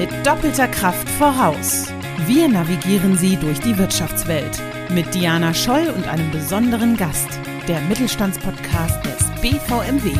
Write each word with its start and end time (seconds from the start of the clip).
mit 0.00 0.26
doppelter 0.26 0.66
Kraft 0.66 1.06
voraus. 1.10 1.92
Wir 2.26 2.48
navigieren 2.48 3.18
Sie 3.18 3.36
durch 3.36 3.60
die 3.60 3.76
Wirtschaftswelt 3.76 4.58
mit 4.88 5.14
Diana 5.14 5.52
Scholl 5.52 5.92
und 5.94 6.08
einem 6.08 6.30
besonderen 6.30 6.96
Gast, 6.96 7.28
der 7.68 7.82
Mittelstandspodcast 7.82 9.04
des 9.04 9.40
BVMW. 9.42 10.12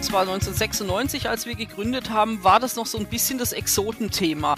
Es 0.00 0.10
war 0.10 0.22
1996, 0.22 1.28
als 1.28 1.46
wir 1.46 1.54
gegründet 1.54 2.10
haben, 2.10 2.42
war 2.42 2.58
das 2.58 2.74
noch 2.74 2.86
so 2.86 2.98
ein 2.98 3.06
bisschen 3.06 3.38
das 3.38 3.52
Exotenthema. 3.52 4.56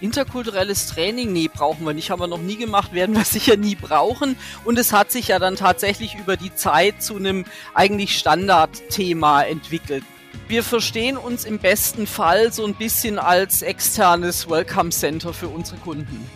Interkulturelles 0.00 0.86
Training, 0.86 1.32
nee, 1.32 1.50
brauchen 1.52 1.84
wir 1.84 1.94
nicht, 1.94 2.12
haben 2.12 2.20
wir 2.20 2.28
noch 2.28 2.38
nie 2.38 2.58
gemacht, 2.58 2.92
werden 2.92 3.16
wir 3.16 3.24
sicher 3.24 3.56
nie 3.56 3.74
brauchen. 3.74 4.36
Und 4.64 4.78
es 4.78 4.92
hat 4.92 5.10
sich 5.10 5.26
ja 5.28 5.40
dann 5.40 5.56
tatsächlich 5.56 6.14
über 6.14 6.36
die 6.36 6.54
Zeit 6.54 7.02
zu 7.02 7.16
einem 7.16 7.44
eigentlich 7.74 8.16
Standardthema 8.16 9.42
entwickelt. 9.42 10.04
Wir 10.48 10.62
verstehen 10.62 11.16
uns 11.16 11.44
im 11.44 11.58
besten 11.58 12.06
Fall 12.06 12.52
so 12.52 12.64
ein 12.64 12.74
bisschen 12.74 13.18
als 13.18 13.62
externes 13.62 14.48
Welcome 14.48 14.90
Center 14.90 15.32
für 15.32 15.48
unsere 15.48 15.78
Kunden. 15.78 16.28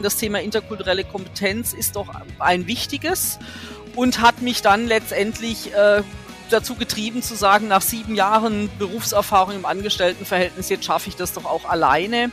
Das 0.00 0.16
Thema 0.16 0.40
interkulturelle 0.40 1.04
Kompetenz 1.04 1.72
ist 1.72 1.96
doch 1.96 2.08
ein 2.38 2.66
wichtiges 2.66 3.38
und 3.96 4.20
hat 4.20 4.42
mich 4.42 4.62
dann 4.62 4.86
letztendlich 4.86 5.74
äh, 5.74 6.02
dazu 6.50 6.76
getrieben 6.76 7.22
zu 7.22 7.34
sagen, 7.34 7.68
nach 7.68 7.82
sieben 7.82 8.14
Jahren 8.14 8.70
Berufserfahrung 8.78 9.54
im 9.54 9.64
Angestelltenverhältnis, 9.64 10.68
jetzt 10.68 10.84
schaffe 10.84 11.08
ich 11.08 11.16
das 11.16 11.32
doch 11.32 11.44
auch 11.44 11.64
alleine. 11.64 12.30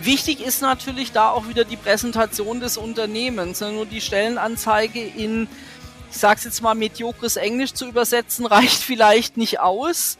Wichtig 0.00 0.40
ist 0.40 0.62
natürlich 0.62 1.10
da 1.10 1.30
auch 1.30 1.48
wieder 1.48 1.64
die 1.64 1.76
Präsentation 1.76 2.60
des 2.60 2.76
Unternehmens. 2.76 3.60
Nur 3.60 3.84
die 3.84 4.00
Stellenanzeige 4.00 5.00
in, 5.00 5.48
ich 6.10 6.16
sag's 6.16 6.44
jetzt 6.44 6.62
mal, 6.62 6.74
mediokres 6.74 7.36
Englisch 7.36 7.74
zu 7.74 7.86
übersetzen, 7.86 8.46
reicht 8.46 8.82
vielleicht 8.82 9.36
nicht 9.36 9.60
aus. 9.60 10.18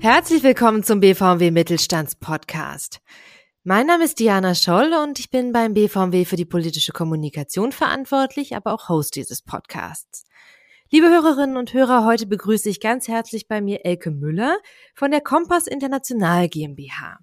Herzlich 0.00 0.42
willkommen 0.42 0.82
zum 0.82 1.00
BVMW 1.00 1.50
Mittelstandspodcast. 1.50 3.00
Mein 3.64 3.86
Name 3.86 4.04
ist 4.04 4.18
Diana 4.18 4.54
Scholl 4.54 4.94
und 4.94 5.18
ich 5.18 5.30
bin 5.30 5.52
beim 5.52 5.74
BVMW 5.74 6.24
für 6.24 6.36
die 6.36 6.46
politische 6.46 6.92
Kommunikation 6.92 7.72
verantwortlich, 7.72 8.56
aber 8.56 8.72
auch 8.72 8.88
Host 8.88 9.16
dieses 9.16 9.42
Podcasts. 9.42 10.24
Liebe 10.90 11.08
Hörerinnen 11.08 11.58
und 11.58 11.74
Hörer, 11.74 12.06
heute 12.06 12.26
begrüße 12.26 12.68
ich 12.70 12.80
ganz 12.80 13.06
herzlich 13.08 13.46
bei 13.46 13.60
mir 13.60 13.84
Elke 13.84 14.10
Müller 14.10 14.56
von 14.94 15.10
der 15.10 15.20
Kompass 15.20 15.66
International 15.66 16.48
GmbH. 16.48 17.18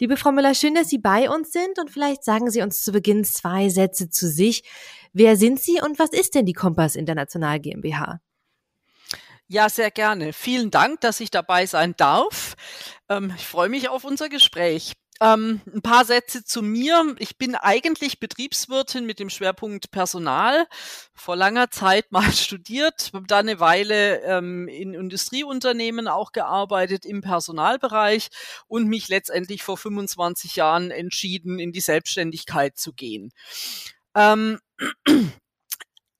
Liebe 0.00 0.16
Frau 0.16 0.30
Müller, 0.30 0.54
schön, 0.54 0.76
dass 0.76 0.88
Sie 0.88 0.98
bei 0.98 1.28
uns 1.28 1.50
sind 1.50 1.80
und 1.80 1.90
vielleicht 1.90 2.22
sagen 2.22 2.50
Sie 2.52 2.62
uns 2.62 2.84
zu 2.84 2.92
Beginn 2.92 3.24
zwei 3.24 3.68
Sätze 3.68 4.08
zu 4.08 4.28
sich. 4.28 4.62
Wer 5.12 5.36
sind 5.36 5.58
Sie 5.58 5.80
und 5.80 5.98
was 5.98 6.10
ist 6.10 6.36
denn 6.36 6.46
die 6.46 6.52
Kompass 6.52 6.94
International 6.94 7.58
GmbH? 7.58 8.20
Ja, 9.48 9.68
sehr 9.68 9.90
gerne. 9.90 10.32
Vielen 10.32 10.70
Dank, 10.70 11.00
dass 11.00 11.18
ich 11.18 11.32
dabei 11.32 11.66
sein 11.66 11.94
darf. 11.96 12.54
Ähm, 13.08 13.32
ich 13.36 13.44
freue 13.44 13.68
mich 13.68 13.88
auf 13.88 14.04
unser 14.04 14.28
Gespräch. 14.28 14.92
Ähm, 15.20 15.60
ein 15.74 15.82
paar 15.82 16.04
Sätze 16.04 16.44
zu 16.44 16.62
mir. 16.62 17.16
Ich 17.18 17.38
bin 17.38 17.56
eigentlich 17.56 18.20
Betriebswirtin 18.20 19.04
mit 19.04 19.18
dem 19.18 19.30
Schwerpunkt 19.30 19.90
Personal. 19.90 20.66
Vor 21.12 21.34
langer 21.34 21.70
Zeit 21.70 22.12
mal 22.12 22.32
studiert, 22.32 23.10
habe 23.12 23.26
da 23.26 23.38
eine 23.38 23.58
Weile 23.58 24.20
ähm, 24.22 24.68
in 24.68 24.94
Industrieunternehmen 24.94 26.06
auch 26.06 26.30
gearbeitet 26.32 27.04
im 27.04 27.20
Personalbereich 27.20 28.28
und 28.68 28.86
mich 28.86 29.08
letztendlich 29.08 29.64
vor 29.64 29.76
25 29.76 30.54
Jahren 30.56 30.90
entschieden, 30.92 31.58
in 31.58 31.72
die 31.72 31.80
Selbstständigkeit 31.80 32.76
zu 32.76 32.92
gehen. 32.92 33.32
Ähm, 34.14 34.60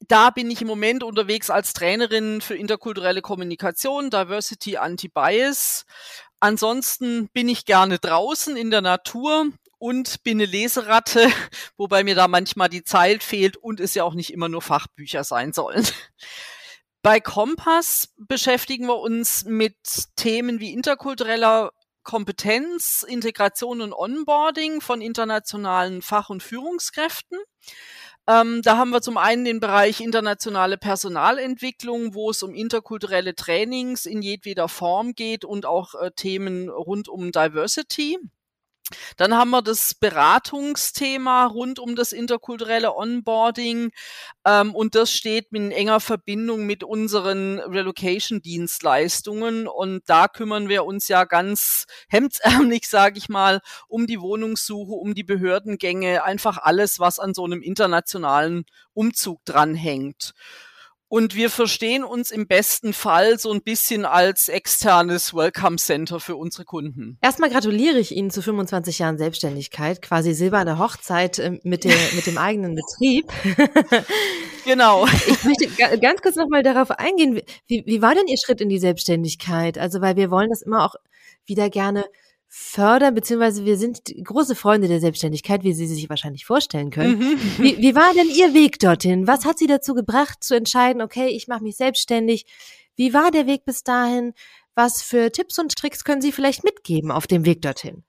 da 0.09 0.31
bin 0.31 0.51
ich 0.51 0.63
im 0.63 0.69
Moment 0.69 1.05
unterwegs 1.05 1.51
als 1.51 1.73
Trainerin 1.73 2.41
für 2.41 2.57
interkulturelle 2.57 3.23
Kommunikation, 3.23 4.11
Diversity 4.11 4.77
Anti-Bias. 4.77 5.85
Ansonsten 6.41 7.29
bin 7.33 7.49
ich 7.49 7.65
gerne 7.65 7.99
draußen 7.99 8.57
in 8.57 8.71
der 8.71 8.81
Natur 8.81 9.47
und 9.79 10.23
bin 10.23 10.39
eine 10.39 10.47
Leseratte, 10.47 11.29
wobei 11.77 12.05
mir 12.05 12.15
da 12.15 12.29
manchmal 12.29 12.69
die 12.69 12.85
Zeit 12.85 13.23
fehlt 13.23 13.57
und 13.57 13.81
es 13.81 13.95
ja 13.95 14.05
auch 14.05 14.15
nicht 14.15 14.33
immer 14.33 14.49
nur 14.49 14.63
Fachbücher 14.63 15.25
sein 15.25 15.53
sollen. 15.53 15.87
Bei 17.03 17.21
Kompass 17.21 18.13
beschäftigen 18.17 18.87
wir 18.87 18.99
uns 18.99 19.45
mit 19.45 19.77
Themen 20.17 20.61
wie 20.61 20.73
interkultureller 20.73 21.73
Kompetenz, 22.03 23.05
Integration 23.07 23.81
und 23.81 23.93
Onboarding 23.93 24.81
von 24.81 25.01
internationalen 25.01 26.03
Fach- 26.03 26.31
und 26.31 26.43
Führungskräften. 26.43 27.39
Ähm, 28.29 28.61
da 28.63 28.77
haben 28.77 28.91
wir 28.91 29.01
zum 29.01 29.17
einen 29.17 29.47
den 29.47 29.59
Bereich 29.59 30.03
internationale 30.03 30.77
Personalentwicklung, 30.77 32.13
wo 32.13 32.31
es 32.31 32.43
um 32.43 32.55
interkulturelle 32.55 33.35
Trainings 33.35 34.05
in 34.05 34.21
jedweder 34.21 34.69
Form 34.69 35.15
geht 35.15 35.47
und 35.47 35.65
auch 35.65 35.95
äh, 35.95 36.11
Themen 36.11 36.69
rund 36.69 37.09
um 37.09 37.33
Diversity. 37.33 38.19
Dann 39.17 39.35
haben 39.35 39.51
wir 39.51 39.63
das 39.63 39.95
Beratungsthema 39.95 41.47
rund 41.47 41.79
um 41.79 41.97
das 41.97 42.13
interkulturelle 42.13 42.95
Onboarding 42.95 43.91
ähm, 44.45 44.75
und 44.75 44.95
das 44.95 45.13
steht 45.13 45.47
in 45.53 45.71
enger 45.71 46.01
Verbindung 46.01 46.67
mit 46.67 46.85
unseren 46.85 47.59
Relocation-Dienstleistungen 47.59 49.67
und 49.67 50.03
da 50.07 50.29
kümmern 50.29 50.69
wir 50.69 50.85
uns 50.85 51.09
ja 51.09 51.25
ganz 51.25 51.87
hemdsärmlich, 52.09 52.83
sage 52.89 53.19
ich 53.19 53.29
mal, 53.29 53.61
um 53.89 54.07
die 54.07 54.21
Wohnungssuche, 54.21 54.93
um 54.93 55.15
die 55.15 55.25
Behördengänge, 55.25 56.25
einfach 56.25 56.59
alles, 56.59 56.99
was 56.99 57.19
an 57.19 57.35
so 57.35 57.45
einem 57.45 57.63
internationalen 57.63 58.65
Umzug 58.95 59.45
dranhängt. 59.45 60.35
Und 61.09 61.35
wir 61.35 61.49
verstehen 61.49 62.05
uns 62.05 62.31
im 62.31 62.47
besten 62.47 62.93
Fall 62.93 63.39
so 63.39 63.51
ein 63.51 63.63
bisschen 63.63 64.05
als 64.05 64.49
externes 64.49 65.33
Welcome 65.33 65.77
Center 65.77 66.21
für 66.21 66.37
unsere 66.37 66.67
Kunden. 66.67 67.17
Erstmal 67.23 67.49
gratuliere 67.49 67.99
ich 67.99 68.15
Ihnen 68.15 68.31
zu 68.31 68.43
25 68.43 68.99
Jahren 68.99 69.17
Selbstständigkeit, 69.17 70.03
quasi 70.03 70.35
silberne 70.35 70.79
Hochzeit 70.79 71.39
äh, 71.39 71.59
mit, 71.63 71.85
der, 71.85 71.97
mit 72.15 72.27
dem 72.27 72.39
eigenen 72.39 72.75
Betrieb. 72.75 73.33
Genau. 74.65 75.07
Ich 75.07 75.45
möchte 75.45 75.99
ganz 75.99 76.21
kurz 76.21 76.37
nochmal 76.37 76.63
darauf 76.63 76.91
eingehen. 76.91 77.41
Wie, 77.69 77.85
wie 77.87 78.03
war 78.03 78.15
denn 78.15 78.27
Ihr 78.27 78.37
Schritt 78.37 78.61
in 78.61 78.69
die 78.69 78.79
Selbstständigkeit? 78.79 79.79
Also, 79.79 80.03
weil 80.03 80.17
wir 80.17 80.31
wollen 80.31 80.51
das 80.51 80.61
immer 80.61 80.85
auch 80.85 80.95
wieder 81.47 81.71
gerne 81.71 82.05
fördern, 82.61 83.15
beziehungsweise 83.15 83.65
wir 83.65 83.79
sind 83.79 84.03
große 84.23 84.57
Freunde 84.57 84.89
der 84.89 85.01
Selbstständigkeit, 85.01 85.63
wie 85.63 85.73
Sie 85.73 85.87
sich 85.87 86.11
wahrscheinlich 86.11 86.45
vorstellen 86.45 86.91
können. 86.91 87.19
Mhm. 87.19 87.41
Wie, 87.59 87.79
wie 87.79 87.95
war 87.95 88.13
denn 88.15 88.29
Ihr 88.29 88.53
Weg 88.53 88.79
dorthin? 88.81 89.27
Was 89.27 89.45
hat 89.45 89.59
Sie 89.59 89.67
dazu 89.67 89.95
gebracht, 89.95 90.43
zu 90.43 90.55
entscheiden, 90.55 91.01
okay, 91.01 91.29
ich 91.29 91.47
mache 91.47 91.63
mich 91.63 91.77
selbstständig? 91.77 92.47
Wie 92.97 93.15
war 93.15 93.31
der 93.31 93.47
Weg 93.47 93.65
bis 93.65 93.85
dahin? 93.85 94.35
Was 94.75 95.03
für 95.03 95.31
Tipps 95.31 95.59
und 95.59 95.75
Tricks 95.77 96.05
können 96.05 96.21
Sie 96.21 96.33
vielleicht 96.33 96.65
mitgeben 96.65 97.11
auf 97.13 97.27
dem 97.27 97.45
Weg 97.45 97.63
dorthin? 97.63 98.03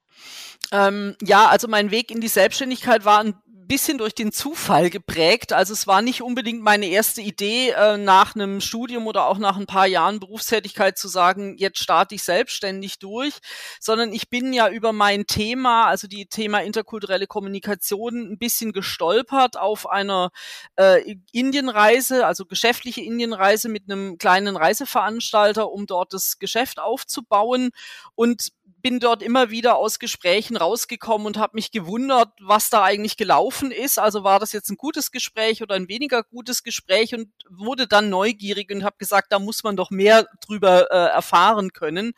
Ähm, 0.71 1.16
ja, 1.21 1.47
also 1.47 1.67
mein 1.67 1.91
Weg 1.91 2.11
in 2.11 2.19
die 2.19 2.27
Selbstständigkeit 2.27 3.05
war 3.05 3.19
ein 3.19 3.35
bisschen 3.69 4.00
durch 4.00 4.16
den 4.16 4.34
Zufall 4.34 4.90
geprägt. 4.90 5.53
Also 5.53 5.74
es 5.74 5.88
war 5.88 6.02
nicht 6.02 6.22
unbedingt 6.22 6.62
meine 6.62 6.88
erste 6.88 7.22
Idee, 7.22 7.69
äh, 7.69 7.97
nach 7.97 8.35
einem 8.35 8.59
Studium 8.59 9.07
oder 9.07 9.28
auch 9.28 9.38
nach 9.38 9.56
ein 9.56 9.68
paar 9.68 9.85
Jahren 9.85 10.19
Berufstätigkeit 10.19 10.97
zu 10.97 11.07
sagen, 11.07 11.56
jetzt 11.57 11.79
starte 11.79 12.16
ich 12.16 12.24
selbstständig 12.24 13.00
durch, 13.00 13.35
sondern 13.79 14.12
ich 14.12 14.29
bin 14.29 14.52
ja 14.52 14.68
über 14.69 14.91
mein 14.91 15.28
Thema, 15.28 15.85
also 15.85 16.08
die 16.08 16.25
Thema 16.25 16.59
interkulturelle 16.59 17.28
Kommunikation, 17.28 18.31
ein 18.31 18.40
bisschen 18.40 18.74
gestolpert 18.74 19.56
auf 19.56 19.88
einer 19.88 20.31
äh, 20.75 21.16
Indienreise, 21.31 22.25
also 22.25 22.46
geschäftliche 22.46 23.02
Indienreise 23.02 23.69
mit 23.69 23.84
einem 23.90 24.18
kleinen 24.18 24.58
Reiseveranstalter, 24.58 25.72
um 25.72 25.85
dort 25.85 26.12
das 26.13 26.40
Geschäft 26.40 26.79
aufzubauen 26.79 27.69
und 28.16 28.50
bin 28.81 29.00
dort 29.00 29.22
immer 29.22 29.50
wieder 29.50 29.78
aus 29.78 30.00
Gesprächen 30.00 30.57
rausgekommen 30.57 31.28
und 31.28 31.38
habe 31.38 31.56
mich 31.56 31.72
gewundert, 31.72 32.29
was 32.40 32.69
da 32.69 32.84
eigentlich 32.84 33.17
gelaufen 33.17 33.72
ist. 33.72 33.99
Also 33.99 34.23
war 34.23 34.40
das 34.40 34.52
jetzt 34.52 34.70
ein 34.70 34.78
gutes 34.78 35.11
Gespräch 35.11 35.61
oder 35.61 35.76
ein 35.76 35.87
weniger 35.87 36.23
gutes 36.23 36.64
Gespräch 36.64 37.14
und 37.14 37.29
wurde 37.49 37.87
dann 37.87 38.09
neugierig 38.09 38.72
und 38.72 38.84
habe 38.84 38.97
gesagt, 38.97 39.31
da 39.31 39.40
muss 39.40 39.64
man 39.64 39.76
doch 39.76 39.91
mehr 39.91 40.28
drüber 40.46 40.91
äh, 40.91 41.14
erfahren 41.14 41.73
können. 41.73 42.14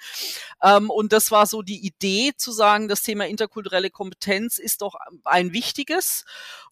Ähm, 0.61 0.89
und 0.89 1.13
das 1.13 1.31
war 1.31 1.45
so 1.45 1.61
die 1.61 1.85
Idee 1.85 2.33
zu 2.35 2.51
sagen, 2.51 2.87
das 2.87 3.01
Thema 3.01 3.27
interkulturelle 3.27 3.89
Kompetenz 3.89 4.57
ist 4.57 4.81
doch 4.81 4.95
ein 5.23 5.53
wichtiges 5.53 6.25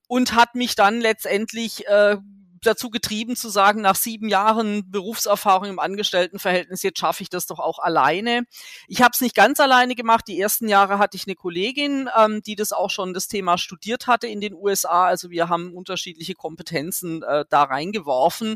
und 0.08 0.34
hat 0.34 0.56
mich 0.56 0.76
dann 0.76 1.02
letztendlich 1.02 1.88
äh, 1.88 2.18
dazu 2.62 2.90
getrieben 2.90 3.36
zu 3.36 3.50
sagen, 3.50 3.82
nach 3.82 3.96
sieben 3.96 4.30
Jahren 4.30 4.90
Berufserfahrung 4.92 5.70
im 5.70 5.80
Angestelltenverhältnis, 5.80 6.84
jetzt 6.84 7.00
schaffe 7.00 7.24
ich 7.24 7.30
das 7.30 7.46
doch 7.46 7.60
auch 7.60 7.80
alleine. 7.80 8.44
Ich 8.88 9.02
habe 9.02 9.12
es 9.14 9.22
nicht 9.22 9.36
ganz 9.36 9.60
alleine 9.60 9.96
gemacht. 9.96 10.28
Die 10.28 10.40
ersten 10.40 10.68
Jahre 10.68 11.00
hatte 11.00 11.18
ich 11.18 11.28
eine 11.28 11.36
Kollegin, 11.36 12.10
ähm, 12.18 12.42
die 12.42 12.56
das 12.56 12.72
auch 12.72 12.90
schon 12.90 13.14
das 13.14 13.28
Thema 13.28 13.58
studiert 13.58 14.08
hatte 14.08 14.28
in 14.28 14.42
den 14.42 14.54
USA. 14.54 15.06
Also 15.06 15.30
wir 15.30 15.50
haben 15.50 15.74
unterschiedliche 15.74 16.36
Kompetenzen 16.36 17.24
äh, 17.24 17.46
da 17.50 17.64
reingeworfen. 17.64 18.56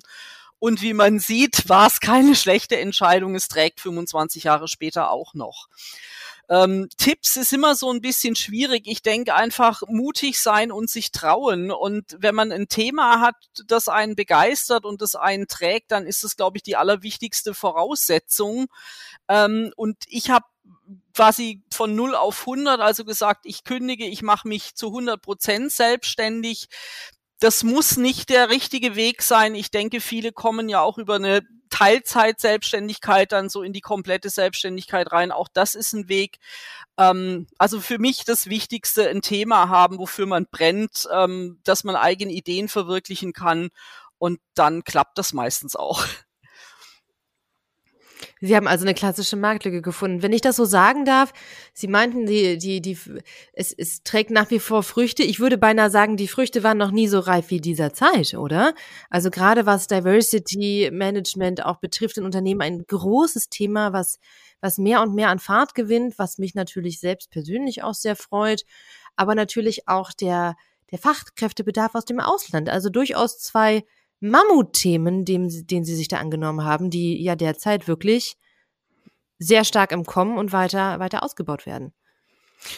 Und 0.60 0.82
wie 0.82 0.94
man 0.94 1.20
sieht, 1.20 1.68
war 1.68 1.88
es 1.88 2.00
keine 2.00 2.36
schlechte 2.36 2.80
Entscheidung. 2.80 3.36
Es 3.36 3.50
trägt 3.50 3.82
25 3.82 4.46
Jahre 4.46 4.70
später 4.70 5.12
auch 5.12 5.34
noch. 5.34 5.68
Ähm, 6.54 6.88
Tipps 6.98 7.36
ist 7.36 7.52
immer 7.52 7.74
so 7.74 7.92
ein 7.92 8.00
bisschen 8.00 8.36
schwierig. 8.36 8.84
Ich 8.86 9.02
denke 9.02 9.34
einfach 9.34 9.82
mutig 9.88 10.40
sein 10.40 10.72
und 10.72 10.88
sich 10.88 11.12
trauen. 11.12 11.72
Und 11.72 12.16
wenn 12.20 12.36
man 12.36 12.52
ein 12.52 12.68
Thema 12.68 13.22
hat, 13.22 13.36
das 13.66 13.88
einen 13.88 14.16
begeistert 14.16 14.86
und 14.86 15.02
das 15.02 15.16
einen 15.16 15.48
trägt, 15.48 15.90
dann 15.92 16.06
ist 16.06 16.24
es, 16.24 16.36
glaube 16.36 16.58
ich, 16.58 16.64
die 16.64 16.76
allerwichtigste 16.76 17.56
Voraussetzung. 17.56 18.68
Ähm, 19.28 19.74
und 19.78 19.98
ich 20.08 20.30
habe 20.30 20.46
quasi 21.16 21.64
von 21.72 21.96
0 21.96 22.14
auf 22.14 22.42
100, 22.42 22.80
also 22.82 23.04
gesagt, 23.04 23.48
ich 23.48 23.64
kündige, 23.64 24.06
ich 24.06 24.22
mache 24.22 24.48
mich 24.48 24.76
zu 24.76 24.88
100 24.90 25.20
Prozent 25.24 25.72
selbstständig. 25.72 26.68
Das 27.40 27.64
muss 27.64 27.98
nicht 27.98 28.30
der 28.30 28.52
richtige 28.52 28.96
Weg 28.96 29.24
sein. 29.24 29.56
Ich 29.56 29.72
denke, 29.72 30.02
viele 30.02 30.32
kommen 30.32 30.70
ja 30.70 30.82
auch 30.82 31.00
über 31.00 31.16
eine 31.16 31.42
Teilzeit-Selbstständigkeit 31.74 33.32
dann 33.32 33.50
so 33.50 33.64
in 33.64 33.74
die 33.74 33.82
komplette 33.82 34.30
Selbstständigkeit 34.30 35.12
rein. 35.12 35.32
Auch 35.32 35.48
das 35.52 35.74
ist 35.74 35.94
ein 35.94 36.08
Weg. 36.08 36.38
Ähm, 37.00 37.48
also 37.58 37.82
für 37.82 37.98
mich 37.98 38.26
das 38.26 38.48
Wichtigste, 38.48 39.10
ein 39.10 39.24
Thema 39.24 39.70
haben, 39.70 39.98
wofür 39.98 40.28
man 40.28 40.46
brennt, 40.52 41.08
ähm, 41.12 41.60
dass 41.64 41.84
man 41.84 41.96
eigene 41.96 42.32
Ideen 42.32 42.68
verwirklichen 42.70 43.34
kann. 43.34 43.70
Und 44.20 44.40
dann 44.54 44.84
klappt 44.84 45.18
das 45.18 45.34
meistens 45.34 45.76
auch. 45.76 46.06
Sie 48.46 48.58
haben 48.58 48.68
also 48.68 48.84
eine 48.84 48.94
klassische 48.94 49.38
Marktlücke 49.38 49.82
gefunden. 49.82 50.22
Wenn 50.22 50.34
ich 50.34 50.42
das 50.42 50.58
so 50.58 50.66
sagen 50.66 51.06
darf, 51.06 51.32
Sie 51.74 51.88
meinten, 51.88 52.26
die, 52.26 52.58
die, 52.58 52.82
die, 52.82 52.98
es, 53.54 53.72
es 53.72 54.04
trägt 54.04 54.32
nach 54.32 54.52
wie 54.52 54.60
vor 54.60 54.84
Früchte. 54.84 55.24
Ich 55.24 55.40
würde 55.40 55.58
beinahe 55.58 55.90
sagen, 55.90 56.18
die 56.18 56.28
Früchte 56.28 56.62
waren 56.62 56.78
noch 56.78 56.92
nie 56.92 57.08
so 57.08 57.20
reif 57.20 57.52
wie 57.52 57.62
dieser 57.62 57.94
Zeit, 57.94 58.34
oder? 58.34 58.74
Also 59.10 59.30
gerade 59.30 59.66
was 59.66 59.88
Diversity 59.88 60.90
Management 60.92 61.64
auch 61.64 61.78
betrifft 61.78 62.18
in 62.18 62.26
Unternehmen, 62.26 62.62
ein 62.62 62.84
großes 62.86 63.48
Thema, 63.48 63.94
was, 63.94 64.20
was 64.60 64.78
mehr 64.78 65.02
und 65.02 65.16
mehr 65.16 65.30
an 65.30 65.40
Fahrt 65.40 65.74
gewinnt, 65.74 66.20
was 66.20 66.38
mich 66.38 66.54
natürlich 66.54 67.00
selbst 67.00 67.32
persönlich 67.32 67.82
auch 67.82 67.94
sehr 67.94 68.18
freut, 68.18 68.64
aber 69.16 69.36
natürlich 69.36 69.88
auch 69.88 70.12
der, 70.12 70.58
der 70.92 71.00
Fachkräftebedarf 71.00 71.96
aus 71.96 72.04
dem 72.04 72.20
Ausland. 72.20 72.68
Also 72.68 72.90
durchaus 72.90 73.40
zwei 73.40 73.86
Mammutthemen, 74.24 75.26
dem, 75.26 75.50
denen 75.68 75.84
sie 75.84 75.96
sich 75.96 76.08
da 76.08 76.18
angenommen 76.18 76.64
haben, 76.64 76.90
die 76.90 77.22
ja 77.22 77.36
derzeit 77.36 77.90
wirklich 77.90 78.38
sehr 79.38 79.66
stark 79.66 79.92
im 79.92 80.06
Kommen 80.06 80.38
und 80.38 80.54
weiter, 80.54 81.00
weiter 81.00 81.24
ausgebaut 81.24 81.66
werden. 81.66 81.94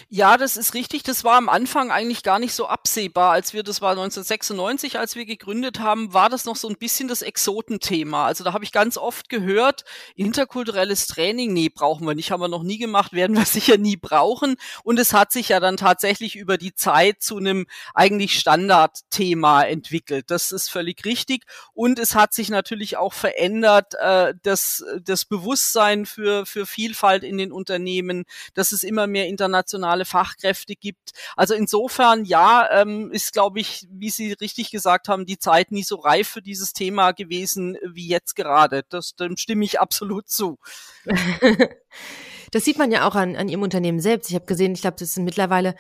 Ja, 0.10 0.38
das 0.38 0.58
ist 0.58 0.74
richtig. 0.74 1.04
Das 1.04 1.24
war 1.24 1.38
am 1.38 1.50
Anfang 1.50 1.92
eigentlich 1.92 2.24
gar 2.24 2.40
nicht 2.40 2.54
so 2.54 2.68
absehbar. 2.68 3.32
Als 3.32 3.54
wir, 3.54 3.64
das 3.64 3.82
war 3.82 3.92
1996, 3.92 5.00
als 5.00 5.16
wir 5.16 5.26
gegründet 5.26 5.80
haben, 5.80 6.14
war 6.14 6.30
das 6.30 6.46
noch 6.46 6.56
so 6.56 6.68
ein 6.68 6.78
bisschen 6.78 7.08
das 7.08 7.22
Exotenthema. 7.22 8.26
Also 8.26 8.44
da 8.44 8.54
habe 8.54 8.64
ich 8.64 8.72
ganz 8.72 8.98
oft 8.98 9.30
gehört, 9.30 9.84
interkulturelles 10.16 11.08
Training, 11.08 11.54
nee, 11.54 11.70
brauchen 11.70 12.08
wir 12.08 12.16
nicht, 12.16 12.32
haben 12.32 12.42
wir 12.42 12.48
noch 12.48 12.64
nie 12.64 12.78
gemacht, 12.78 13.14
werden 13.14 13.36
wir 13.36 13.46
sicher 13.46 13.78
nie 13.78 13.98
brauchen. 13.98 14.56
Und 14.84 15.00
es 15.00 15.14
hat 15.14 15.32
sich 15.32 15.50
ja 15.50 15.60
dann 15.60 15.78
tatsächlich 15.78 16.36
über 16.36 16.58
die 16.58 16.74
Zeit 16.74 17.22
zu 17.22 17.38
einem 17.38 17.68
eigentlich 17.94 18.40
Standardthema 18.40 19.64
entwickelt. 19.64 20.32
Das 20.32 20.52
ist 20.52 20.70
völlig 20.70 21.06
richtig. 21.06 21.46
Und 21.74 22.00
es 22.00 22.16
hat 22.16 22.34
sich 22.34 22.50
natürlich 22.50 22.98
auch 22.98 23.14
verändert, 23.14 23.94
äh, 24.00 24.34
das, 24.42 24.84
das 25.04 25.26
Bewusstsein 25.26 26.06
für, 26.06 26.46
für 26.46 26.66
Vielfalt 26.66 27.24
in 27.24 27.38
den 27.38 27.52
Unternehmen, 27.52 28.26
dass 28.54 28.72
es 28.72 28.84
immer 28.84 29.08
mehr 29.08 29.28
international 29.28 29.75
internationale 29.76 30.06
Fachkräfte 30.06 30.76
gibt. 30.76 31.12
Also 31.36 31.54
insofern, 31.54 32.26
ja, 32.26 32.68
ähm, 32.72 33.12
ist, 33.12 33.34
glaube 33.34 33.60
ich, 33.60 33.88
wie 33.92 34.10
Sie 34.10 34.34
richtig 34.34 34.72
gesagt 34.72 35.08
haben, 35.08 35.26
die 35.26 35.38
Zeit 35.38 35.72
nie 35.72 35.84
so 35.84 35.96
reif 35.98 36.28
für 36.28 36.42
dieses 36.42 36.74
Thema 36.74 37.12
gewesen 37.12 37.78
wie 37.86 38.08
jetzt 38.08 38.36
gerade. 38.36 38.84
Das, 38.90 39.16
dem 39.16 39.38
stimme 39.38 39.66
ich 39.66 39.80
absolut 39.80 40.28
zu. 40.30 40.58
das 42.52 42.66
sieht 42.66 42.78
man 42.78 42.92
ja 42.92 43.08
auch 43.08 43.16
an, 43.16 43.36
an 43.36 43.50
Ihrem 43.50 43.64
Unternehmen 43.64 44.00
selbst. 44.00 44.30
Ich 44.30 44.36
habe 44.36 44.46
gesehen, 44.46 44.74
ich 44.74 44.82
glaube, 44.82 44.98
das 45.00 45.14
sind 45.14 45.26
mittlerweile 45.26 45.76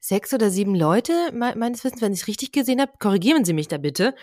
sechs 0.00 0.32
oder 0.32 0.50
sieben 0.50 0.74
Leute, 0.74 1.12
meines 1.32 1.82
Wissens, 1.82 2.02
wenn 2.02 2.12
ich 2.12 2.20
es 2.20 2.28
richtig 2.28 2.52
gesehen 2.52 2.80
habe. 2.80 2.92
Korrigieren 3.00 3.44
Sie 3.44 3.52
mich 3.52 3.68
da 3.68 3.78
bitte. 3.78 4.14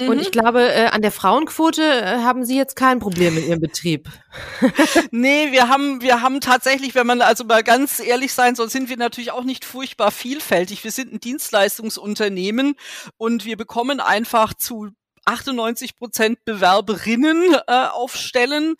Mhm. 0.00 0.08
Und 0.08 0.20
ich 0.20 0.32
glaube, 0.32 0.72
äh, 0.72 0.86
an 0.86 1.02
der 1.02 1.12
Frauenquote 1.12 1.82
äh, 1.82 2.18
haben 2.18 2.44
Sie 2.44 2.56
jetzt 2.56 2.76
kein 2.76 2.98
Problem 2.98 3.36
in 3.36 3.46
Ihrem 3.46 3.60
Betrieb. 3.60 4.08
nee, 5.10 5.52
wir 5.52 5.68
haben, 5.68 6.00
wir 6.00 6.22
haben 6.22 6.40
tatsächlich, 6.40 6.94
wenn 6.94 7.06
man 7.06 7.20
also 7.20 7.44
mal 7.44 7.62
ganz 7.62 8.00
ehrlich 8.00 8.32
sein 8.32 8.54
soll, 8.54 8.70
sind 8.70 8.88
wir 8.88 8.96
natürlich 8.96 9.32
auch 9.32 9.44
nicht 9.44 9.64
furchtbar 9.64 10.10
vielfältig. 10.10 10.82
Wir 10.84 10.90
sind 10.90 11.12
ein 11.12 11.20
Dienstleistungsunternehmen 11.20 12.74
und 13.18 13.44
wir 13.44 13.56
bekommen 13.56 14.00
einfach 14.00 14.54
zu 14.54 14.88
98 15.24 15.96
Prozent 15.96 16.44
Bewerberinnen 16.44 17.54
äh, 17.66 17.86
aufstellen. 17.86 18.74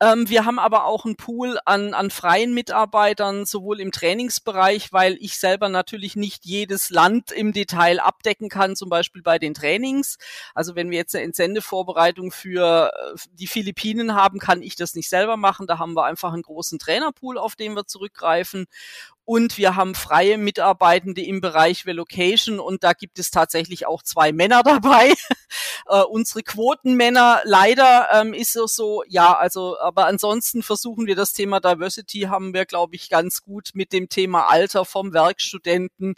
Ähm, 0.00 0.28
wir 0.28 0.44
haben 0.44 0.58
aber 0.58 0.84
auch 0.84 1.04
einen 1.04 1.16
Pool 1.16 1.58
an, 1.64 1.94
an 1.94 2.10
freien 2.10 2.52
Mitarbeitern, 2.52 3.46
sowohl 3.46 3.80
im 3.80 3.92
Trainingsbereich, 3.92 4.92
weil 4.92 5.16
ich 5.20 5.38
selber 5.38 5.68
natürlich 5.68 6.16
nicht 6.16 6.44
jedes 6.44 6.90
Land 6.90 7.32
im 7.32 7.52
Detail 7.52 8.00
abdecken 8.00 8.48
kann, 8.48 8.76
zum 8.76 8.88
Beispiel 8.88 9.22
bei 9.22 9.38
den 9.38 9.54
Trainings. 9.54 10.18
Also 10.54 10.76
wenn 10.76 10.90
wir 10.90 10.98
jetzt 10.98 11.14
eine 11.14 11.24
Entsendevorbereitung 11.24 12.30
für 12.30 12.92
äh, 12.94 13.18
die 13.32 13.46
Philippinen 13.46 14.14
haben, 14.14 14.38
kann 14.38 14.62
ich 14.62 14.76
das 14.76 14.94
nicht 14.94 15.08
selber 15.08 15.36
machen. 15.36 15.66
Da 15.66 15.78
haben 15.78 15.94
wir 15.94 16.04
einfach 16.04 16.32
einen 16.32 16.42
großen 16.42 16.78
Trainerpool, 16.78 17.38
auf 17.38 17.56
den 17.56 17.74
wir 17.74 17.86
zurückgreifen 17.86 18.66
und 19.26 19.58
wir 19.58 19.74
haben 19.74 19.96
freie 19.96 20.38
Mitarbeitende 20.38 21.20
im 21.20 21.40
Bereich 21.40 21.84
Velocation 21.84 22.60
und 22.60 22.84
da 22.84 22.92
gibt 22.92 23.18
es 23.18 23.32
tatsächlich 23.32 23.84
auch 23.84 24.04
zwei 24.04 24.32
Männer 24.32 24.62
dabei. 24.64 25.12
äh, 25.88 26.02
unsere 26.02 26.44
Quotenmänner 26.44 27.40
leider 27.44 28.08
ähm, 28.12 28.32
ist 28.32 28.54
es 28.54 28.76
so, 28.76 29.02
ja, 29.08 29.36
also, 29.36 29.78
aber 29.80 30.06
ansonsten 30.06 30.62
versuchen 30.62 31.06
wir 31.06 31.16
das 31.16 31.32
Thema 31.32 31.58
Diversity 31.58 32.20
haben 32.28 32.54
wir, 32.54 32.66
glaube 32.66 32.94
ich, 32.94 33.10
ganz 33.10 33.42
gut 33.42 33.70
mit 33.74 33.92
dem 33.92 34.08
Thema 34.08 34.48
Alter 34.48 34.84
vom 34.84 35.12
Werkstudenten 35.12 36.14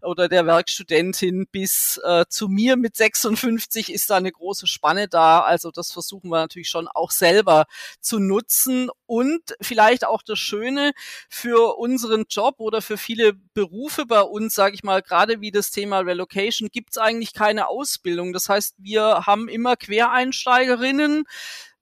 oder 0.00 0.28
der 0.28 0.46
Werkstudentin 0.46 1.48
bis 1.50 2.00
äh, 2.04 2.26
zu 2.28 2.46
mir 2.46 2.76
mit 2.76 2.96
56 2.96 3.92
ist 3.92 4.08
da 4.08 4.16
eine 4.16 4.30
große 4.30 4.68
Spanne 4.68 5.08
da. 5.08 5.40
Also 5.40 5.72
das 5.72 5.90
versuchen 5.90 6.30
wir 6.30 6.38
natürlich 6.38 6.68
schon 6.68 6.86
auch 6.86 7.10
selber 7.10 7.64
zu 8.00 8.20
nutzen 8.20 8.88
und 9.12 9.54
vielleicht 9.60 10.06
auch 10.06 10.22
das 10.22 10.38
Schöne 10.38 10.92
für 11.28 11.76
unseren 11.76 12.24
Job 12.30 12.54
oder 12.60 12.80
für 12.80 12.96
viele 12.96 13.34
Berufe 13.52 14.06
bei 14.06 14.22
uns, 14.22 14.54
sage 14.54 14.74
ich 14.74 14.84
mal, 14.84 15.02
gerade 15.02 15.42
wie 15.42 15.50
das 15.50 15.70
Thema 15.70 15.98
Relocation, 15.98 16.70
gibt 16.72 16.92
es 16.92 16.96
eigentlich 16.96 17.34
keine 17.34 17.68
Ausbildung. 17.68 18.32
Das 18.32 18.48
heißt, 18.48 18.76
wir 18.78 19.26
haben 19.26 19.50
immer 19.50 19.76
Quereinsteigerinnen 19.76 21.24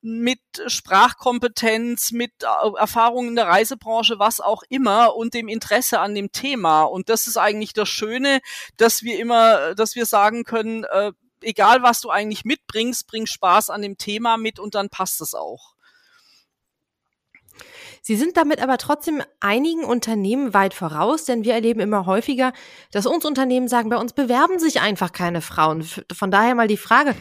mit 0.01 0.41
Sprachkompetenz, 0.67 2.11
mit 2.11 2.33
äh, 2.43 2.77
Erfahrung 2.77 3.29
in 3.29 3.37
der 3.37 3.47
Reisebranche, 3.47 4.19
was 4.19 4.41
auch 4.41 4.65
immer 4.69 5.15
und 5.15 5.33
dem 5.33 5.47
Interesse 5.47 6.01
an 6.01 6.17
dem 6.17 6.33
Thema. 6.33 6.83
Und 6.83 7.11
das 7.11 7.29
ist 7.29 7.37
eigentlich 7.37 7.75
das 7.75 7.89
Schöne, 7.89 8.41
dass 8.77 9.05
wir 9.05 9.21
immer, 9.21 9.77
dass 9.77 9.95
wir 9.95 10.07
sagen 10.07 10.43
können, 10.43 10.83
äh, 10.83 11.13
egal 11.43 11.85
was 11.85 12.01
du 12.01 12.11
eigentlich 12.11 12.45
mitbringst, 12.45 13.07
bring 13.07 13.27
Spaß 13.27 13.71
an 13.71 13.83
dem 13.83 13.99
Thema 13.99 14.37
mit 14.37 14.59
und 14.59 14.75
dann 14.75 14.89
passt 14.89 15.21
es 15.21 15.33
auch. 15.35 15.77
Sie 18.03 18.17
sind 18.17 18.37
damit 18.37 18.63
aber 18.63 18.79
trotzdem 18.79 19.23
einigen 19.41 19.85
Unternehmen 19.85 20.55
weit 20.55 20.75
voraus, 20.75 21.25
denn 21.25 21.45
wir 21.45 21.55
erleben 21.55 21.81
immer 21.81 22.07
häufiger, 22.07 22.53
dass 22.93 23.07
uns 23.07 23.25
Unternehmen 23.25 23.69
sagen, 23.69 23.91
bei 23.91 23.99
uns 23.99 24.13
bewerben 24.13 24.59
sich 24.59 24.81
einfach 24.81 25.13
keine 25.13 25.41
Frauen. 25.43 25.87
Von 26.13 26.31
daher 26.31 26.55
mal 26.55 26.69
die 26.69 26.77
Frage, 26.77 27.15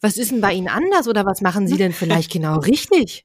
was 0.00 0.16
ist 0.16 0.30
denn 0.30 0.40
bei 0.40 0.52
Ihnen 0.52 0.68
anders 0.68 1.08
oder 1.08 1.24
was 1.24 1.40
machen 1.40 1.66
Sie 1.66 1.76
denn 1.76 1.92
vielleicht 1.92 2.30
genau 2.30 2.58
richtig? 2.58 3.24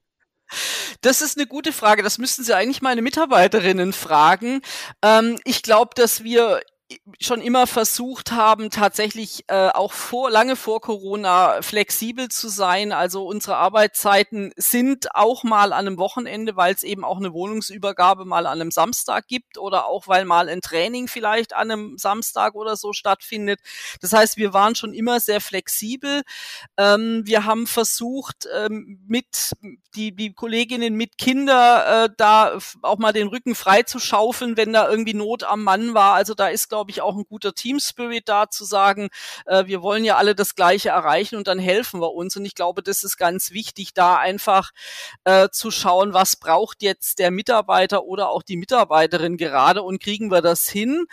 Das 1.01 1.21
ist 1.21 1.37
eine 1.37 1.47
gute 1.47 1.71
Frage. 1.71 2.03
Das 2.03 2.17
müssten 2.17 2.43
Sie 2.43 2.55
eigentlich 2.55 2.81
meine 2.81 3.01
Mitarbeiterinnen 3.01 3.93
fragen. 3.93 4.61
Ähm, 5.01 5.39
ich 5.45 5.63
glaube, 5.63 5.91
dass 5.95 6.23
wir 6.23 6.61
schon 7.19 7.41
immer 7.41 7.67
versucht 7.67 8.31
haben, 8.31 8.69
tatsächlich 8.69 9.43
äh, 9.47 9.69
auch 9.69 9.93
vor 9.93 10.29
lange 10.29 10.55
vor 10.55 10.81
Corona 10.81 11.61
flexibel 11.61 12.29
zu 12.29 12.49
sein. 12.49 12.91
Also 12.91 13.25
unsere 13.25 13.57
Arbeitszeiten 13.57 14.51
sind 14.55 15.13
auch 15.15 15.43
mal 15.43 15.73
an 15.73 15.87
einem 15.87 15.97
Wochenende, 15.97 16.55
weil 16.55 16.73
es 16.73 16.83
eben 16.83 17.03
auch 17.03 17.17
eine 17.17 17.33
Wohnungsübergabe 17.33 18.25
mal 18.25 18.45
an 18.45 18.61
einem 18.61 18.71
Samstag 18.71 19.27
gibt 19.27 19.57
oder 19.57 19.85
auch 19.87 20.07
weil 20.07 20.25
mal 20.25 20.49
ein 20.49 20.61
Training 20.61 21.07
vielleicht 21.07 21.53
an 21.53 21.71
einem 21.71 21.97
Samstag 21.97 22.55
oder 22.55 22.75
so 22.75 22.93
stattfindet. 22.93 23.59
Das 24.01 24.13
heißt, 24.13 24.37
wir 24.37 24.53
waren 24.53 24.75
schon 24.75 24.93
immer 24.93 25.19
sehr 25.19 25.41
flexibel. 25.41 26.23
Ähm, 26.77 27.21
wir 27.25 27.45
haben 27.45 27.67
versucht, 27.67 28.47
ähm, 28.55 28.99
mit 29.07 29.51
die, 29.95 30.15
die 30.15 30.33
Kolleginnen 30.33 30.95
mit 30.95 31.17
Kinder 31.17 32.05
äh, 32.05 32.09
da 32.17 32.57
auch 32.81 32.97
mal 32.97 33.11
den 33.11 33.27
Rücken 33.27 33.55
frei 33.55 33.83
zu 33.83 33.99
schaufeln, 33.99 34.57
wenn 34.57 34.73
da 34.73 34.89
irgendwie 34.89 35.13
Not 35.13 35.43
am 35.43 35.63
Mann 35.63 35.93
war. 35.93 36.13
Also 36.13 36.33
da 36.33 36.47
ist, 36.47 36.69
glaube 36.69 36.80
glaube 36.81 36.91
ich, 36.91 37.01
auch 37.03 37.15
ein 37.15 37.25
guter 37.29 37.53
Team-Spirit 37.53 38.27
da 38.27 38.49
zu 38.49 38.65
sagen, 38.65 39.09
äh, 39.45 39.67
wir 39.67 39.83
wollen 39.83 40.03
ja 40.03 40.17
alle 40.17 40.33
das 40.33 40.55
Gleiche 40.55 40.89
erreichen 40.89 41.35
und 41.35 41.47
dann 41.47 41.59
helfen 41.59 42.01
wir 42.01 42.11
uns. 42.13 42.35
Und 42.35 42.43
ich 42.43 42.55
glaube, 42.55 42.81
das 42.81 43.03
ist 43.03 43.17
ganz 43.17 43.51
wichtig, 43.51 43.93
da 43.93 44.17
einfach 44.17 44.71
äh, 45.23 45.49
zu 45.51 45.69
schauen, 45.69 46.13
was 46.13 46.35
braucht 46.37 46.81
jetzt 46.81 47.19
der 47.19 47.29
Mitarbeiter 47.29 48.05
oder 48.05 48.29
auch 48.31 48.41
die 48.41 48.57
Mitarbeiterin 48.57 49.37
gerade 49.37 49.83
und 49.83 50.01
kriegen 50.01 50.31
wir 50.31 50.41
das 50.41 50.67
hin. 50.67 51.05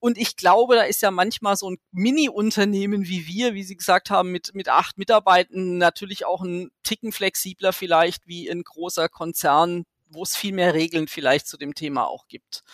Und 0.00 0.18
ich 0.18 0.34
glaube, 0.34 0.74
da 0.74 0.82
ist 0.82 1.02
ja 1.02 1.12
manchmal 1.12 1.54
so 1.54 1.70
ein 1.70 1.78
Mini-Unternehmen 1.92 3.06
wie 3.06 3.28
wir, 3.28 3.54
wie 3.54 3.62
Sie 3.62 3.76
gesagt 3.76 4.10
haben, 4.10 4.32
mit, 4.32 4.56
mit 4.56 4.68
acht 4.68 4.98
Mitarbeitern 4.98 5.78
natürlich 5.78 6.26
auch 6.26 6.42
ein 6.42 6.70
Ticken 6.82 7.12
flexibler 7.12 7.72
vielleicht 7.72 8.26
wie 8.26 8.50
ein 8.50 8.64
großer 8.64 9.08
Konzern, 9.08 9.84
wo 10.08 10.24
es 10.24 10.34
viel 10.34 10.52
mehr 10.52 10.74
Regeln 10.74 11.06
vielleicht 11.06 11.46
zu 11.46 11.56
dem 11.56 11.76
Thema 11.76 12.08
auch 12.08 12.26
gibt. 12.26 12.64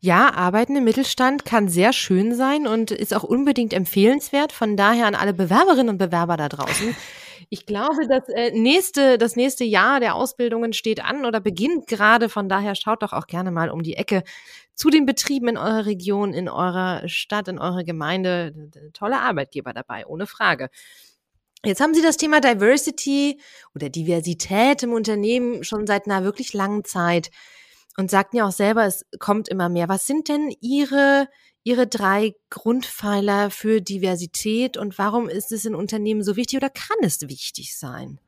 Ja, 0.00 0.32
Arbeiten 0.34 0.76
im 0.76 0.84
Mittelstand 0.84 1.44
kann 1.44 1.68
sehr 1.68 1.92
schön 1.92 2.34
sein 2.34 2.66
und 2.66 2.90
ist 2.90 3.14
auch 3.14 3.24
unbedingt 3.24 3.72
empfehlenswert. 3.72 4.52
Von 4.52 4.76
daher 4.76 5.06
an 5.06 5.14
alle 5.14 5.32
Bewerberinnen 5.32 5.88
und 5.88 5.98
Bewerber 5.98 6.36
da 6.36 6.48
draußen. 6.48 6.94
Ich 7.48 7.64
glaube, 7.64 8.08
das 8.08 8.28
äh, 8.28 8.50
nächste, 8.50 9.18
das 9.18 9.36
nächste 9.36 9.64
Jahr 9.64 10.00
der 10.00 10.16
Ausbildungen 10.16 10.72
steht 10.72 11.04
an 11.04 11.24
oder 11.24 11.40
beginnt 11.40 11.86
gerade. 11.86 12.28
Von 12.28 12.48
daher 12.48 12.74
schaut 12.74 13.02
doch 13.02 13.12
auch 13.12 13.26
gerne 13.26 13.50
mal 13.50 13.70
um 13.70 13.82
die 13.82 13.94
Ecke 13.94 14.24
zu 14.74 14.90
den 14.90 15.06
Betrieben 15.06 15.48
in 15.48 15.56
eurer 15.56 15.86
Region, 15.86 16.34
in 16.34 16.48
eurer 16.48 17.08
Stadt, 17.08 17.48
in 17.48 17.58
eurer 17.58 17.84
Gemeinde. 17.84 18.52
Tolle 18.92 19.20
Arbeitgeber 19.20 19.72
dabei, 19.72 20.06
ohne 20.06 20.26
Frage. 20.26 20.70
Jetzt 21.64 21.80
haben 21.80 21.94
Sie 21.94 22.02
das 22.02 22.16
Thema 22.16 22.40
Diversity 22.40 23.40
oder 23.74 23.88
Diversität 23.88 24.82
im 24.82 24.92
Unternehmen 24.92 25.64
schon 25.64 25.86
seit 25.86 26.06
einer 26.06 26.24
wirklich 26.24 26.52
langen 26.52 26.84
Zeit 26.84 27.30
und 27.96 28.10
sagten 28.10 28.36
ja 28.36 28.46
auch 28.46 28.52
selber, 28.52 28.84
es 28.84 29.04
kommt 29.18 29.48
immer 29.48 29.68
mehr. 29.68 29.88
Was 29.88 30.06
sind 30.06 30.28
denn 30.28 30.54
Ihre, 30.60 31.28
Ihre 31.64 31.86
drei 31.86 32.34
Grundpfeiler 32.50 33.50
für 33.50 33.80
Diversität 33.80 34.76
und 34.76 34.98
warum 34.98 35.28
ist 35.28 35.52
es 35.52 35.64
in 35.64 35.74
Unternehmen 35.74 36.22
so 36.22 36.36
wichtig 36.36 36.58
oder 36.58 36.70
kann 36.70 36.98
es 37.02 37.22
wichtig 37.22 37.76
sein? 37.76 38.20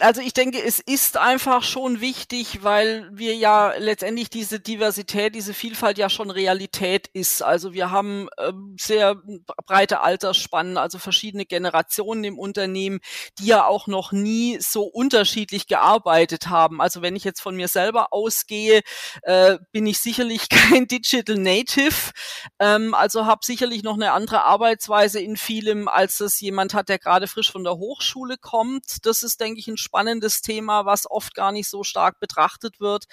Also 0.00 0.20
ich 0.20 0.32
denke, 0.32 0.62
es 0.62 0.80
ist 0.80 1.16
einfach 1.16 1.62
schon 1.62 2.00
wichtig, 2.00 2.62
weil 2.62 3.08
wir 3.12 3.34
ja 3.34 3.74
letztendlich 3.78 4.30
diese 4.30 4.60
Diversität, 4.60 5.34
diese 5.34 5.54
Vielfalt 5.54 5.98
ja 5.98 6.08
schon 6.08 6.30
Realität 6.30 7.08
ist. 7.12 7.42
Also 7.42 7.72
wir 7.72 7.90
haben 7.90 8.28
ähm, 8.38 8.76
sehr 8.78 9.16
breite 9.66 10.00
Altersspannen, 10.00 10.78
also 10.78 10.98
verschiedene 10.98 11.46
Generationen 11.46 12.24
im 12.24 12.38
Unternehmen, 12.38 13.00
die 13.38 13.46
ja 13.46 13.66
auch 13.66 13.86
noch 13.86 14.12
nie 14.12 14.58
so 14.60 14.84
unterschiedlich 14.84 15.66
gearbeitet 15.66 16.48
haben. 16.48 16.80
Also 16.80 17.02
wenn 17.02 17.16
ich 17.16 17.24
jetzt 17.24 17.40
von 17.40 17.56
mir 17.56 17.68
selber 17.68 18.12
ausgehe, 18.12 18.82
äh, 19.22 19.58
bin 19.72 19.86
ich 19.86 19.98
sicherlich 19.98 20.48
kein 20.48 20.88
Digital 20.88 21.36
Native, 21.36 22.12
ähm, 22.58 22.94
also 22.94 23.26
habe 23.26 23.40
sicherlich 23.44 23.82
noch 23.82 23.94
eine 23.94 24.12
andere 24.12 24.44
Arbeitsweise 24.44 25.20
in 25.20 25.36
vielem, 25.36 25.88
als 25.88 26.20
es 26.20 26.40
jemand 26.40 26.74
hat, 26.74 26.88
der 26.88 26.98
gerade 26.98 27.26
frisch 27.26 27.50
von 27.52 27.64
der 27.64 27.76
Hochschule 27.76 28.36
kommt. 28.38 29.04
Das 29.06 29.22
ist, 29.22 29.40
denke 29.40 29.60
ich, 29.60 29.65
ein 29.68 29.76
spannendes 29.76 30.42
Thema, 30.42 30.84
was 30.84 31.10
oft 31.10 31.34
gar 31.34 31.52
nicht 31.52 31.68
so 31.68 31.84
stark 31.84 32.20
betrachtet 32.20 32.80
wird. 32.80 33.04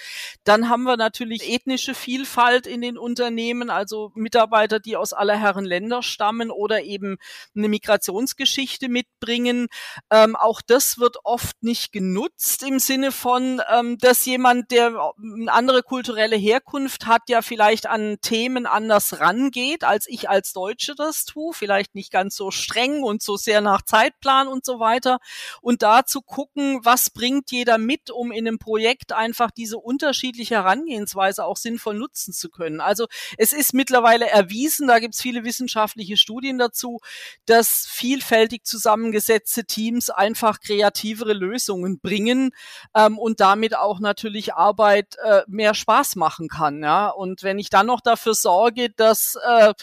Dann 0.44 0.70
haben 0.70 0.84
wir 0.84 0.98
natürlich 0.98 1.50
ethnische 1.50 1.94
Vielfalt 1.94 2.68
in 2.68 2.82
den 2.82 2.98
Unternehmen, 2.98 3.70
also 3.70 4.12
Mitarbeiter, 4.16 4.80
die 4.80 4.98
aus 4.98 5.14
aller 5.14 5.38
Herren 5.38 5.66
Länder 5.66 6.04
stammen 6.04 6.52
oder 6.52 6.84
eben 6.84 7.18
eine 7.56 7.70
Migrationsgeschichte 7.70 8.90
mitbringen. 8.90 9.68
Ähm, 10.10 10.36
auch 10.36 10.62
das 10.62 10.98
wird 10.98 11.18
oft 11.24 11.62
nicht 11.62 11.92
genutzt 11.92 12.64
im 12.64 12.80
Sinne 12.80 13.12
von, 13.12 13.62
ähm, 13.72 13.98
dass 13.98 14.26
jemand, 14.26 14.72
der 14.72 15.14
eine 15.22 15.52
andere 15.52 15.84
kulturelle 15.84 16.36
Herkunft 16.36 17.06
hat, 17.06 17.24
ja 17.30 17.42
vielleicht 17.42 17.88
an 17.88 18.18
Themen 18.22 18.66
anders 18.66 19.20
rangeht, 19.20 19.84
als 19.84 20.08
ich 20.08 20.30
als 20.30 20.54
Deutsche 20.54 20.96
das 20.96 21.26
tue, 21.26 21.54
vielleicht 21.54 21.96
nicht 21.96 22.12
ganz 22.12 22.36
so 22.36 22.52
streng 22.52 23.04
und 23.04 23.22
so 23.22 23.38
sehr 23.38 23.62
nach 23.62 23.82
Zeitplan 23.82 24.48
und 24.48 24.66
so 24.66 24.80
weiter. 24.80 25.20
Und 25.62 25.82
da 25.82 26.06
zu 26.06 26.22
gucken, 26.22 26.43
gucken, 26.44 26.80
was 26.84 27.10
bringt 27.10 27.52
jeder 27.52 27.78
mit, 27.78 28.12
um 28.12 28.32
in 28.32 28.46
einem 28.48 28.60
Projekt 28.60 29.14
einfach 29.14 29.50
diese 29.50 29.78
unterschiedliche 29.78 30.56
Herangehensweise 30.56 31.46
auch 31.46 31.56
sinnvoll 31.56 31.96
nutzen 31.96 32.34
zu 32.34 32.50
können. 32.50 32.82
Also 32.82 33.08
es 33.38 33.54
ist 33.54 33.74
mittlerweile 33.74 34.30
erwiesen, 34.30 34.88
da 34.88 35.00
gibt 35.00 35.14
es 35.14 35.22
viele 35.22 35.46
wissenschaftliche 35.46 36.18
Studien 36.18 36.58
dazu, 36.58 37.00
dass 37.46 37.88
vielfältig 37.90 38.66
zusammengesetzte 38.66 39.64
Teams 39.64 40.10
einfach 40.10 40.60
kreativere 40.60 41.32
Lösungen 41.32 42.00
bringen 42.02 42.52
ähm, 42.94 43.18
und 43.18 43.40
damit 43.40 43.78
auch 43.78 44.02
natürlich 44.02 44.54
Arbeit 44.54 45.16
äh, 45.24 45.44
mehr 45.48 45.74
Spaß 45.74 46.18
machen 46.18 46.50
kann. 46.50 46.84
Ja? 46.84 47.08
Und 47.08 47.44
wenn 47.44 47.58
ich 47.58 47.70
dann 47.70 47.88
noch 47.88 48.02
dafür 48.02 48.34
sorge, 48.34 48.90
dass 48.90 49.38
äh, 49.48 49.74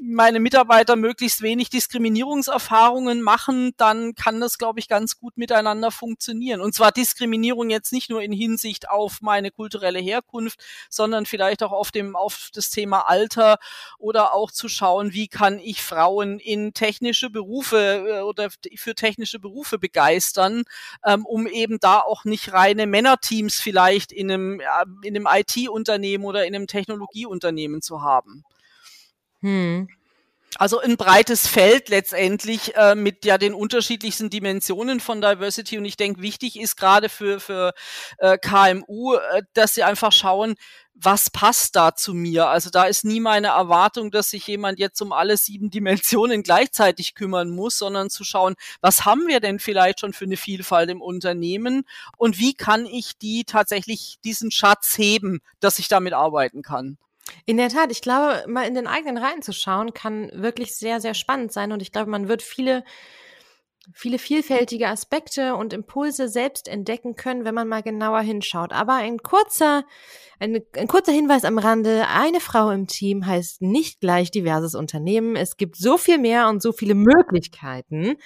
meine 0.00 0.40
Mitarbeiter 0.40 0.96
möglichst 0.96 1.42
wenig 1.42 1.70
Diskriminierungserfahrungen 1.70 3.22
machen, 3.22 3.72
dann 3.76 4.16
kann 4.16 4.40
das, 4.40 4.58
glaube 4.58 4.80
ich, 4.80 4.88
ganz 4.88 5.16
gut 5.16 5.36
miteinander 5.36 5.92
funktionieren 5.92 6.07
funktionieren. 6.08 6.62
Und 6.62 6.74
zwar 6.74 6.90
Diskriminierung 6.90 7.68
jetzt 7.68 7.92
nicht 7.92 8.08
nur 8.08 8.22
in 8.22 8.32
Hinsicht 8.32 8.88
auf 8.88 9.20
meine 9.20 9.50
kulturelle 9.50 9.98
Herkunft, 9.98 10.64
sondern 10.88 11.26
vielleicht 11.26 11.62
auch 11.62 11.72
auf 11.72 11.90
dem, 11.90 12.16
auf 12.16 12.48
das 12.54 12.70
Thema 12.70 13.02
Alter 13.02 13.58
oder 13.98 14.32
auch 14.32 14.50
zu 14.50 14.68
schauen, 14.68 15.12
wie 15.12 15.28
kann 15.28 15.58
ich 15.58 15.82
Frauen 15.82 16.38
in 16.38 16.72
technische 16.72 17.28
Berufe 17.28 18.06
äh, 18.08 18.20
oder 18.22 18.48
für 18.76 18.94
technische 18.94 19.38
Berufe 19.38 19.78
begeistern, 19.78 20.62
ähm, 21.04 21.26
um 21.26 21.46
eben 21.46 21.78
da 21.78 22.00
auch 22.00 22.24
nicht 22.24 22.54
reine 22.54 22.86
Männerteams 22.86 23.60
vielleicht 23.60 24.10
in 24.10 24.30
einem, 24.32 24.62
in 25.02 25.14
einem 25.14 25.28
IT-Unternehmen 25.30 26.24
oder 26.24 26.46
in 26.46 26.54
einem 26.54 26.66
Technologieunternehmen 26.66 27.82
zu 27.82 28.00
haben. 28.00 28.44
Hm. 29.40 29.88
Also 30.58 30.80
ein 30.80 30.96
breites 30.96 31.46
Feld 31.46 31.88
letztendlich 31.88 32.74
äh, 32.74 32.96
mit 32.96 33.24
ja 33.24 33.38
den 33.38 33.54
unterschiedlichsten 33.54 34.28
Dimensionen 34.28 34.98
von 34.98 35.20
Diversity 35.20 35.78
und 35.78 35.84
ich 35.84 35.96
denke, 35.96 36.20
wichtig 36.20 36.58
ist 36.58 36.76
gerade 36.76 37.08
für, 37.08 37.38
für 37.38 37.74
äh, 38.18 38.38
KMU, 38.38 39.14
äh, 39.14 39.42
dass 39.54 39.76
sie 39.76 39.84
einfach 39.84 40.10
schauen, 40.10 40.56
was 40.94 41.30
passt 41.30 41.76
da 41.76 41.94
zu 41.94 42.12
mir? 42.12 42.48
Also 42.48 42.70
da 42.70 42.86
ist 42.86 43.04
nie 43.04 43.20
meine 43.20 43.48
Erwartung, 43.48 44.10
dass 44.10 44.30
sich 44.30 44.48
jemand 44.48 44.80
jetzt 44.80 45.00
um 45.00 45.12
alle 45.12 45.36
sieben 45.36 45.70
Dimensionen 45.70 46.42
gleichzeitig 46.42 47.14
kümmern 47.14 47.50
muss, 47.50 47.78
sondern 47.78 48.10
zu 48.10 48.24
schauen, 48.24 48.56
was 48.80 49.04
haben 49.04 49.28
wir 49.28 49.38
denn 49.38 49.60
vielleicht 49.60 50.00
schon 50.00 50.12
für 50.12 50.24
eine 50.24 50.36
Vielfalt 50.36 50.90
im 50.90 51.00
Unternehmen 51.00 51.84
und 52.16 52.40
wie 52.40 52.54
kann 52.54 52.84
ich 52.84 53.16
die 53.16 53.44
tatsächlich 53.44 54.18
diesen 54.24 54.50
Schatz 54.50 54.98
heben, 54.98 55.38
dass 55.60 55.78
ich 55.78 55.86
damit 55.86 56.14
arbeiten 56.14 56.62
kann? 56.62 56.98
In 57.46 57.56
der 57.56 57.68
Tat, 57.68 57.90
ich 57.90 58.02
glaube, 58.02 58.44
mal 58.46 58.66
in 58.66 58.74
den 58.74 58.86
eigenen 58.86 59.18
Reihen 59.18 59.42
zu 59.42 59.52
schauen, 59.52 59.94
kann 59.94 60.30
wirklich 60.32 60.76
sehr, 60.76 61.00
sehr 61.00 61.14
spannend 61.14 61.52
sein. 61.52 61.72
Und 61.72 61.82
ich 61.82 61.92
glaube, 61.92 62.10
man 62.10 62.28
wird 62.28 62.42
viele, 62.42 62.84
viele 63.92 64.18
vielfältige 64.18 64.88
Aspekte 64.88 65.54
und 65.56 65.72
Impulse 65.72 66.28
selbst 66.28 66.68
entdecken 66.68 67.16
können, 67.16 67.44
wenn 67.44 67.54
man 67.54 67.68
mal 67.68 67.82
genauer 67.82 68.20
hinschaut. 68.20 68.72
Aber 68.72 68.94
ein 68.94 69.18
kurzer, 69.18 69.84
ein, 70.38 70.60
ein 70.76 70.88
kurzer 70.88 71.12
Hinweis 71.12 71.44
am 71.44 71.58
Rande. 71.58 72.06
Eine 72.08 72.40
Frau 72.40 72.70
im 72.70 72.86
Team 72.86 73.26
heißt 73.26 73.62
nicht 73.62 74.00
gleich 74.00 74.30
diverses 74.30 74.74
Unternehmen. 74.74 75.36
Es 75.36 75.56
gibt 75.56 75.76
so 75.76 75.96
viel 75.96 76.18
mehr 76.18 76.48
und 76.48 76.62
so 76.62 76.72
viele 76.72 76.94
Möglichkeiten, 76.94 78.16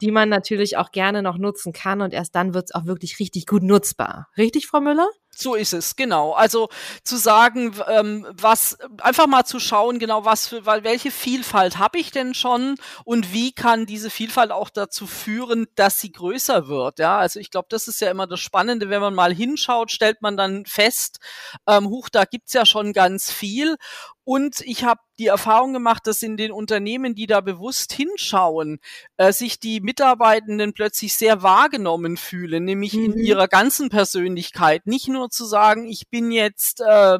die 0.00 0.10
man 0.10 0.28
natürlich 0.28 0.76
auch 0.76 0.90
gerne 0.90 1.22
noch 1.22 1.38
nutzen 1.38 1.72
kann. 1.72 2.00
Und 2.00 2.14
erst 2.14 2.34
dann 2.34 2.54
wird 2.54 2.66
es 2.66 2.74
auch 2.74 2.86
wirklich 2.86 3.18
richtig 3.18 3.46
gut 3.46 3.62
nutzbar. 3.62 4.28
Richtig, 4.36 4.66
Frau 4.66 4.80
Müller? 4.80 5.08
So 5.34 5.54
ist 5.54 5.72
es, 5.72 5.96
genau. 5.96 6.32
Also 6.32 6.68
zu 7.04 7.16
sagen, 7.16 7.74
ähm, 7.88 8.26
was 8.32 8.76
einfach 9.00 9.26
mal 9.26 9.44
zu 9.44 9.60
schauen, 9.60 9.98
genau 9.98 10.26
was 10.26 10.48
für, 10.48 10.66
weil 10.66 10.84
welche 10.84 11.10
Vielfalt 11.10 11.78
habe 11.78 11.98
ich 11.98 12.10
denn 12.10 12.34
schon 12.34 12.76
und 13.04 13.32
wie 13.32 13.52
kann 13.52 13.86
diese 13.86 14.10
Vielfalt 14.10 14.50
auch 14.50 14.68
dazu 14.68 15.06
führen, 15.06 15.68
dass 15.74 16.00
sie 16.00 16.12
größer 16.12 16.68
wird. 16.68 16.98
Ja, 16.98 17.18
also 17.18 17.40
ich 17.40 17.50
glaube, 17.50 17.68
das 17.70 17.88
ist 17.88 18.00
ja 18.02 18.10
immer 18.10 18.26
das 18.26 18.40
Spannende, 18.40 18.90
wenn 18.90 19.00
man 19.00 19.14
mal 19.14 19.34
hinschaut, 19.34 19.90
stellt 19.90 20.20
man 20.20 20.36
dann 20.36 20.66
fest, 20.66 21.18
ähm, 21.66 21.88
huch, 21.88 22.10
da 22.10 22.24
gibt's 22.24 22.52
ja 22.52 22.66
schon 22.66 22.92
ganz 22.92 23.30
viel 23.30 23.76
und 24.24 24.60
ich 24.60 24.84
habe 24.84 25.00
die 25.18 25.26
Erfahrung 25.26 25.72
gemacht, 25.72 26.06
dass 26.06 26.22
in 26.22 26.36
den 26.36 26.52
Unternehmen, 26.52 27.14
die 27.14 27.26
da 27.26 27.40
bewusst 27.40 27.92
hinschauen, 27.92 28.78
äh, 29.16 29.32
sich 29.32 29.58
die 29.58 29.80
Mitarbeitenden 29.80 30.74
plötzlich 30.74 31.14
sehr 31.14 31.42
wahrgenommen 31.42 32.16
fühlen, 32.16 32.64
nämlich 32.64 32.94
mhm. 32.94 33.04
in 33.04 33.18
ihrer 33.18 33.48
ganzen 33.48 33.88
Persönlichkeit. 33.88 34.86
Nicht 34.86 35.08
nur 35.08 35.21
zu 35.30 35.44
sagen, 35.44 35.86
ich 35.86 36.08
bin 36.08 36.30
jetzt, 36.30 36.80
äh, 36.80 37.18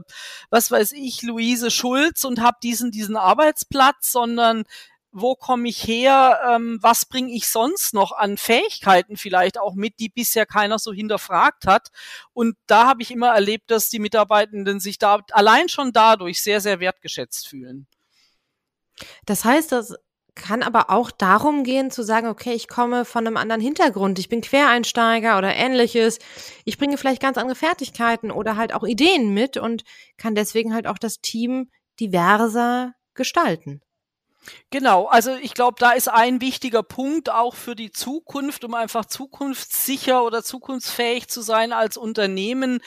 was 0.51 0.71
weiß 0.71 0.93
ich, 0.93 1.23
Luise 1.23 1.71
Schulz 1.71 2.25
und 2.25 2.41
habe 2.41 2.59
diesen, 2.63 2.91
diesen 2.91 3.17
Arbeitsplatz, 3.17 4.13
sondern 4.13 4.65
wo 5.13 5.35
komme 5.35 5.69
ich 5.69 5.87
her, 5.87 6.41
ähm, 6.51 6.79
was 6.81 7.05
bringe 7.05 7.33
ich 7.33 7.49
sonst 7.49 7.93
noch 7.93 8.13
an 8.13 8.39
Fähigkeiten 8.39 9.19
vielleicht 9.19 9.59
auch 9.59 9.75
mit, 9.75 10.01
die 10.01 10.09
bisher 10.09 10.47
keiner 10.47 10.79
so 10.79 10.93
hinterfragt 10.93 11.67
hat. 11.67 11.91
Und 12.33 12.57
da 12.67 12.87
habe 12.87 13.03
ich 13.03 13.11
immer 13.11 13.29
erlebt, 13.29 13.71
dass 13.71 13.91
die 13.91 13.99
Mitarbeitenden 13.99 14.81
sich 14.81 14.99
da 14.99 15.21
allein 15.33 15.69
schon 15.69 15.93
dadurch 15.93 16.43
sehr, 16.43 16.63
sehr 16.63 16.81
wertgeschätzt 16.81 17.47
fühlen. 17.47 17.87
Das 19.27 19.45
heißt, 19.45 19.73
das 19.73 19.95
kann 20.35 20.63
aber 20.63 20.91
auch 20.91 21.11
darum 21.11 21.65
gehen 21.65 21.91
zu 21.91 22.03
sagen, 22.03 22.27
okay, 22.27 22.53
ich 22.53 22.69
komme 22.69 23.05
von 23.05 23.27
einem 23.27 23.37
anderen 23.37 23.61
Hintergrund, 23.61 24.19
ich 24.19 24.29
bin 24.29 24.41
Quereinsteiger 24.41 25.37
oder 25.39 25.55
ähnliches, 25.55 26.19
ich 26.65 26.79
bringe 26.79 26.97
vielleicht 26.97 27.21
ganz 27.23 27.39
andere 27.39 27.55
Fertigkeiten 27.55 28.31
oder 28.31 28.57
halt 28.57 28.75
auch 28.75 28.85
Ideen 28.85 29.35
mit 29.35 29.57
und 29.57 29.85
kann 30.17 30.35
deswegen 30.35 30.75
halt 30.75 30.87
auch 30.87 30.99
das 30.99 31.21
Team 31.21 31.71
diverser 32.01 32.95
gestalten. 33.15 33.83
Genau, 34.71 35.07
also 35.07 35.35
ich 35.37 35.55
glaube, 35.55 35.77
da 35.79 35.93
ist 35.93 36.09
ein 36.09 36.41
wichtiger 36.41 36.83
Punkt 36.83 37.31
auch 37.31 37.55
für 37.55 37.77
die 37.77 37.93
Zukunft, 37.93 38.65
um 38.65 38.75
einfach 38.75 39.05
zukunftssicher 39.05 40.25
oder 40.25 40.43
zukunftsfähig 40.43 41.29
zu 41.29 41.43
sein 41.43 41.73
als 41.73 41.97
Unternehmen, 41.97 42.81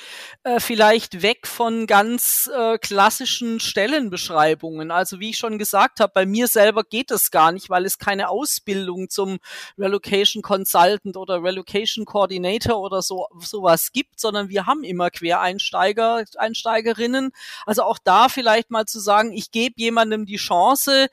äh, 0.44 0.60
vielleicht 0.60 1.22
weg 1.22 1.48
von 1.48 1.86
ganz 1.86 2.50
äh, 2.54 2.78
klassischen 2.80 3.60
Stellenbeschreibungen. 3.60 4.90
Also 4.92 5.20
wie 5.20 5.30
ich 5.30 5.38
schon 5.38 5.60
gesagt 5.60 6.00
habe, 6.00 6.12
bei 6.14 6.26
mir 6.26 6.48
selber 6.48 6.84
geht 6.84 7.12
es 7.12 7.30
gar 7.32 7.52
nicht, 7.52 7.70
weil 7.70 7.86
es 7.86 8.00
keine 8.00 8.30
Ausbildung 8.30 9.10
zum 9.10 9.38
Relocation 9.78 10.42
Consultant 10.42 11.16
oder 11.16 11.44
Relocation 11.44 12.06
Coordinator 12.06 12.80
oder 12.80 13.02
so 13.02 13.28
sowas 13.40 13.92
gibt, 13.92 14.20
sondern 14.20 14.50
wir 14.50 14.66
haben 14.66 14.84
immer 14.84 15.12
Quereinsteiger, 15.12 16.24
Einsteigerinnen. 16.38 17.32
Also 17.66 17.84
auch 17.84 18.00
da 18.04 18.28
vielleicht 18.28 18.72
mal 18.72 18.86
zu 18.86 19.00
sagen, 19.00 19.32
ich 19.32 19.52
gebe 19.52 19.76
jemandem 19.78 20.26
die 20.26 20.38
Chance, 20.38 21.10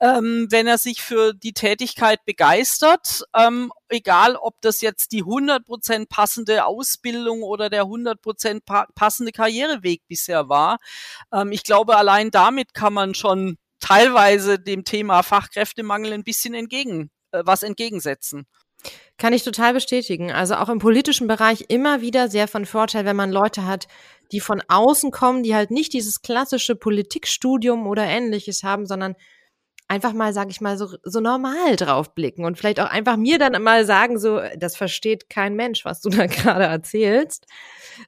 ähm, 0.00 0.46
wenn 0.50 0.66
er 0.66 0.78
sich 0.78 1.02
für 1.02 1.34
die 1.34 1.52
Tätigkeit 1.52 2.24
begeistert, 2.24 3.24
ähm, 3.36 3.72
egal 3.88 4.36
ob 4.36 4.60
das 4.60 4.80
jetzt 4.80 5.12
die 5.12 5.24
100% 5.24 6.08
passende 6.08 6.64
Ausbildung 6.64 7.42
oder 7.42 7.70
der 7.70 7.84
100% 7.84 8.60
pa 8.64 8.86
passende 8.94 9.32
Karriereweg 9.32 10.02
bisher 10.08 10.48
war. 10.48 10.78
Ähm, 11.32 11.52
ich 11.52 11.62
glaube, 11.62 11.96
allein 11.96 12.30
damit 12.30 12.74
kann 12.74 12.92
man 12.92 13.14
schon 13.14 13.56
teilweise 13.80 14.58
dem 14.58 14.84
Thema 14.84 15.22
Fachkräftemangel 15.22 16.12
ein 16.12 16.24
bisschen 16.24 16.54
entgegen, 16.54 17.10
äh, 17.32 17.42
was 17.44 17.62
entgegensetzen. 17.62 18.46
Kann 19.16 19.32
ich 19.32 19.44
total 19.44 19.72
bestätigen. 19.72 20.32
Also 20.32 20.56
auch 20.56 20.68
im 20.68 20.78
politischen 20.78 21.26
Bereich 21.26 21.66
immer 21.68 22.00
wieder 22.00 22.28
sehr 22.28 22.48
von 22.48 22.66
Vorteil, 22.66 23.04
wenn 23.04 23.16
man 23.16 23.30
Leute 23.30 23.64
hat, 23.64 23.86
die 24.32 24.40
von 24.40 24.62
außen 24.66 25.10
kommen, 25.10 25.42
die 25.42 25.54
halt 25.54 25.70
nicht 25.70 25.92
dieses 25.92 26.22
klassische 26.22 26.74
Politikstudium 26.74 27.86
oder 27.86 28.04
ähnliches 28.04 28.62
haben, 28.62 28.86
sondern 28.86 29.14
einfach 29.94 30.12
mal, 30.12 30.32
sag 30.32 30.50
ich 30.50 30.60
mal, 30.60 30.76
so, 30.76 30.88
so 31.04 31.20
normal 31.20 31.76
drauf 31.76 32.14
blicken 32.14 32.44
und 32.44 32.58
vielleicht 32.58 32.80
auch 32.80 32.90
einfach 32.90 33.16
mir 33.16 33.38
dann 33.38 33.62
mal 33.62 33.86
sagen, 33.86 34.18
so, 34.18 34.40
das 34.56 34.76
versteht 34.76 35.30
kein 35.30 35.54
Mensch, 35.54 35.84
was 35.84 36.00
du 36.00 36.08
da 36.10 36.26
gerade 36.26 36.64
erzählst, 36.64 37.46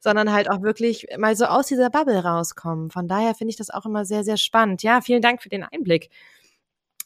sondern 0.01 0.33
halt 0.33 0.51
auch 0.51 0.63
wirklich 0.63 1.07
mal 1.17 1.37
so 1.37 1.47
aus 1.47 1.69
dieser 1.69 1.89
Bubble 1.91 2.25
rauskommen. 2.25 2.91
Von 2.91 3.07
daher 3.07 3.35
finde 3.35 3.51
ich 3.51 3.57
das 3.57 3.71
auch 3.71 3.87
immer 3.87 4.05
sehr, 4.05 4.25
sehr 4.25 4.37
spannend. 4.37 4.83
Ja, 4.83 5.01
vielen 5.01 5.23
Dank 5.23 5.43
für 5.43 5.49
den 5.49 5.63
Einblick. 5.63 6.11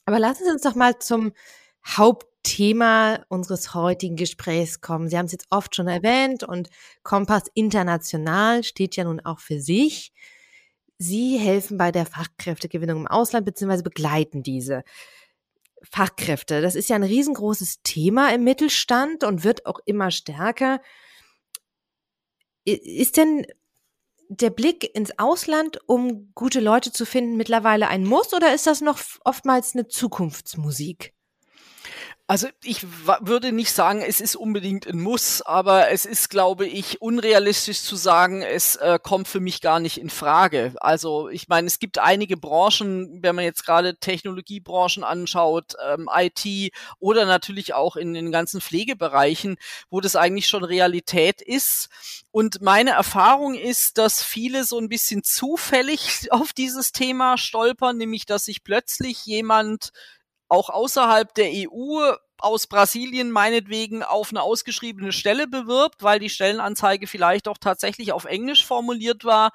Aber 0.06 0.18
lassen 0.18 0.44
Sie 0.44 0.50
uns 0.50 0.62
doch 0.62 0.74
mal 0.74 0.98
zum 0.98 1.32
Hauptthema 1.86 3.20
unseres 3.28 3.74
heutigen 3.74 4.16
Gesprächs 4.16 4.80
kommen. 4.80 5.08
Sie 5.08 5.18
haben 5.18 5.26
es 5.26 5.32
jetzt 5.32 5.46
oft 5.50 5.76
schon 5.76 5.88
erwähnt 5.88 6.42
und 6.42 6.70
Kompass 7.02 7.44
International 7.52 8.64
steht 8.64 8.96
ja 8.96 9.04
nun 9.04 9.20
auch 9.20 9.40
für 9.40 9.60
sich. 9.60 10.12
Sie 11.02 11.38
helfen 11.38 11.78
bei 11.78 11.92
der 11.92 12.04
Fachkräftegewinnung 12.04 12.98
im 12.98 13.06
Ausland 13.06 13.46
bzw. 13.46 13.80
begleiten 13.80 14.42
diese 14.42 14.84
Fachkräfte. 15.82 16.60
Das 16.60 16.74
ist 16.74 16.90
ja 16.90 16.96
ein 16.96 17.02
riesengroßes 17.02 17.80
Thema 17.82 18.34
im 18.34 18.44
Mittelstand 18.44 19.24
und 19.24 19.42
wird 19.42 19.64
auch 19.64 19.78
immer 19.86 20.10
stärker. 20.10 20.82
Ist 22.66 23.16
denn 23.16 23.46
der 24.28 24.50
Blick 24.50 24.94
ins 24.94 25.18
Ausland, 25.18 25.78
um 25.86 26.32
gute 26.34 26.60
Leute 26.60 26.92
zu 26.92 27.06
finden, 27.06 27.38
mittlerweile 27.38 27.88
ein 27.88 28.04
Muss 28.04 28.34
oder 28.34 28.54
ist 28.54 28.66
das 28.66 28.82
noch 28.82 29.00
oftmals 29.24 29.74
eine 29.74 29.88
Zukunftsmusik? 29.88 31.14
Also 32.30 32.46
ich 32.62 32.86
würde 33.22 33.50
nicht 33.50 33.72
sagen, 33.72 34.02
es 34.02 34.20
ist 34.20 34.36
unbedingt 34.36 34.86
ein 34.86 35.00
Muss, 35.00 35.42
aber 35.42 35.90
es 35.90 36.06
ist, 36.06 36.30
glaube 36.30 36.64
ich, 36.64 37.02
unrealistisch 37.02 37.82
zu 37.82 37.96
sagen, 37.96 38.40
es 38.42 38.76
äh, 38.76 39.00
kommt 39.02 39.26
für 39.26 39.40
mich 39.40 39.60
gar 39.60 39.80
nicht 39.80 39.98
in 39.98 40.10
Frage. 40.10 40.72
Also 40.76 41.28
ich 41.28 41.48
meine, 41.48 41.66
es 41.66 41.80
gibt 41.80 41.98
einige 41.98 42.36
Branchen, 42.36 43.20
wenn 43.20 43.34
man 43.34 43.44
jetzt 43.44 43.66
gerade 43.66 43.96
Technologiebranchen 43.96 45.02
anschaut, 45.02 45.74
ähm, 45.84 46.08
IT 46.14 46.72
oder 47.00 47.26
natürlich 47.26 47.74
auch 47.74 47.96
in 47.96 48.14
den 48.14 48.30
ganzen 48.30 48.60
Pflegebereichen, 48.60 49.56
wo 49.90 50.00
das 50.00 50.14
eigentlich 50.14 50.46
schon 50.46 50.62
Realität 50.62 51.42
ist. 51.42 51.88
Und 52.30 52.60
meine 52.62 52.90
Erfahrung 52.90 53.56
ist, 53.56 53.98
dass 53.98 54.22
viele 54.22 54.62
so 54.62 54.78
ein 54.78 54.88
bisschen 54.88 55.24
zufällig 55.24 56.28
auf 56.30 56.52
dieses 56.52 56.92
Thema 56.92 57.38
stolpern, 57.38 57.96
nämlich 57.96 58.24
dass 58.24 58.44
sich 58.44 58.62
plötzlich 58.62 59.26
jemand 59.26 59.90
auch 60.50 60.68
außerhalb 60.68 61.32
der 61.34 61.50
EU 61.50 62.12
aus 62.38 62.66
Brasilien 62.66 63.30
meinetwegen 63.30 64.02
auf 64.02 64.30
eine 64.30 64.42
ausgeschriebene 64.42 65.12
Stelle 65.12 65.46
bewirbt, 65.46 66.02
weil 66.02 66.18
die 66.18 66.30
Stellenanzeige 66.30 67.06
vielleicht 67.06 67.48
auch 67.48 67.58
tatsächlich 67.58 68.12
auf 68.12 68.24
Englisch 68.24 68.64
formuliert 68.64 69.24
war, 69.24 69.52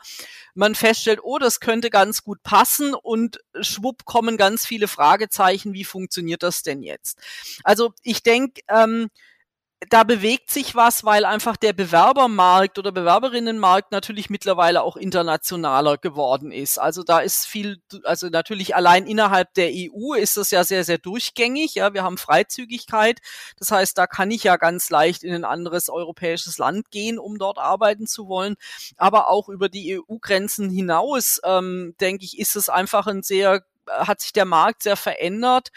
man 0.54 0.76
feststellt, 0.76 1.20
oh, 1.24 1.40
das 1.40 1.60
könnte 1.60 1.90
ganz 1.90 2.24
gut 2.24 2.44
passen 2.44 2.94
und 2.94 3.40
schwupp 3.60 4.06
kommen 4.06 4.38
ganz 4.38 4.66
viele 4.66 4.88
Fragezeichen, 4.88 5.74
wie 5.74 5.84
funktioniert 5.84 6.44
das 6.44 6.62
denn 6.62 6.84
jetzt? 6.84 7.20
Also 7.64 7.94
ich 8.04 8.24
denke, 8.24 8.62
ähm, 8.70 9.10
da 9.90 10.04
bewegt 10.04 10.50
sich 10.50 10.74
was, 10.74 11.04
weil 11.04 11.26
einfach 11.26 11.58
der 11.58 11.74
Bewerbermarkt 11.74 12.80
oder 12.80 12.92
Bewerberinnenmarkt 12.92 13.92
natürlich 13.92 14.30
mittlerweile 14.30 14.82
auch 14.82 14.96
internationaler 14.96 15.98
geworden 15.98 16.52
ist. 16.52 16.80
Also 16.80 17.04
da 17.04 17.20
ist 17.20 17.46
viel, 17.46 17.82
also 18.04 18.30
natürlich 18.30 18.76
allein 18.76 19.06
innerhalb 19.06 19.54
der 19.54 19.72
EU 19.74 20.14
ist 20.14 20.38
das 20.38 20.52
ja 20.52 20.64
sehr, 20.64 20.86
sehr 20.86 20.98
durchgängig. 20.98 21.76
Ja, 21.76 21.94
wir 21.94 22.04
haben 22.04 22.18
Freizügigkeit. 22.18 23.20
Das 23.60 23.70
heißt, 23.70 23.98
da 23.98 24.08
kann 24.08 24.32
ich 24.32 24.44
ja 24.44 24.56
ganz 24.56 24.90
leicht 24.90 25.24
in 25.24 25.34
ein 25.34 25.46
anderes 25.46 25.90
europäisches 25.90 26.58
Land 26.58 26.90
gehen, 26.90 27.20
um 27.20 27.38
dort 27.38 27.58
arbeiten 27.58 28.08
zu 28.08 28.28
wollen. 28.28 28.56
Aber 28.98 29.30
auch 29.30 29.50
über 29.50 29.68
die 29.68 30.00
EU-Grenzen 30.00 30.70
hinaus, 30.70 31.42
ähm, 31.44 31.96
denke 32.00 32.24
ich, 32.24 32.40
ist 32.40 32.56
es 32.56 32.70
einfach 32.70 33.08
ein 33.08 33.24
sehr 33.24 33.64
hat 33.88 34.22
sich 34.22 34.34
der 34.34 34.46
Markt 34.46 34.84
sehr 34.84 34.98
verändert, 34.98 35.72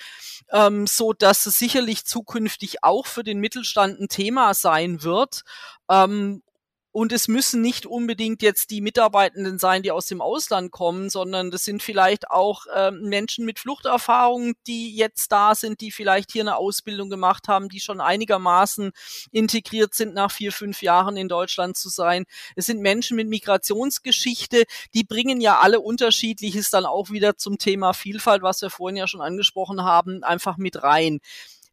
ähm, 0.51 0.87
so 0.87 1.13
dass 1.13 1.47
es 1.47 1.59
sicherlich 1.59 2.05
zukünftig 2.05 2.85
auch 2.85 3.07
für 3.07 3.25
den 3.25 3.39
Mittelstand 3.39 4.01
ein 4.01 4.09
Thema 4.09 4.55
sein 4.55 5.03
wird. 5.03 5.43
Ähm, 5.91 6.43
und 6.91 7.13
es 7.13 7.29
müssen 7.29 7.61
nicht 7.61 7.87
unbedingt 7.87 8.43
jetzt 8.43 8.71
die 8.71 8.81
Mitarbeitenden 8.81 9.59
sein, 9.59 9.83
die 9.83 9.91
aus 9.91 10.07
dem 10.07 10.21
Ausland 10.21 10.71
kommen, 10.71 11.11
sondern 11.11 11.51
das 11.51 11.65
sind 11.65 11.83
vielleicht 11.83 12.31
auch 12.31 12.67
äh, 12.75 12.91
Menschen 12.91 13.45
mit 13.45 13.59
Fluchterfahrung, 13.59 14.55
die 14.67 14.97
jetzt 14.97 15.31
da 15.31 15.55
sind, 15.55 15.81
die 15.81 15.91
vielleicht 15.91 16.33
hier 16.33 16.43
eine 16.43 16.57
Ausbildung 16.57 17.11
gemacht 17.11 17.47
haben, 17.47 17.69
die 17.69 17.81
schon 17.81 18.01
einigermaßen 18.01 18.93
integriert 19.31 19.95
sind, 19.95 20.15
nach 20.15 20.33
vier, 20.33 20.51
fünf 20.51 20.83
Jahren 20.83 21.17
in 21.17 21.29
Deutschland 21.29 21.77
zu 21.77 21.91
sein. 21.91 22.25
Es 22.57 22.67
sind 22.67 22.81
Menschen 22.81 23.17
mit 23.17 23.29
Migrationsgeschichte, 23.29 24.65
die 24.95 25.05
bringen 25.05 25.41
ja 25.41 25.61
alle 25.61 25.81
Unterschiedliches 25.81 26.71
dann 26.71 26.87
auch 26.87 27.11
wieder 27.11 27.37
zum 27.37 27.59
Thema 27.59 27.93
Vielfalt, 27.93 28.43
was 28.43 28.63
wir 28.63 28.71
vorhin 28.71 28.97
ja 28.97 29.07
schon 29.07 29.21
angesprochen 29.21 29.83
haben, 29.83 30.25
einfach 30.25 30.57
mit 30.57 30.83
rein. 30.83 31.21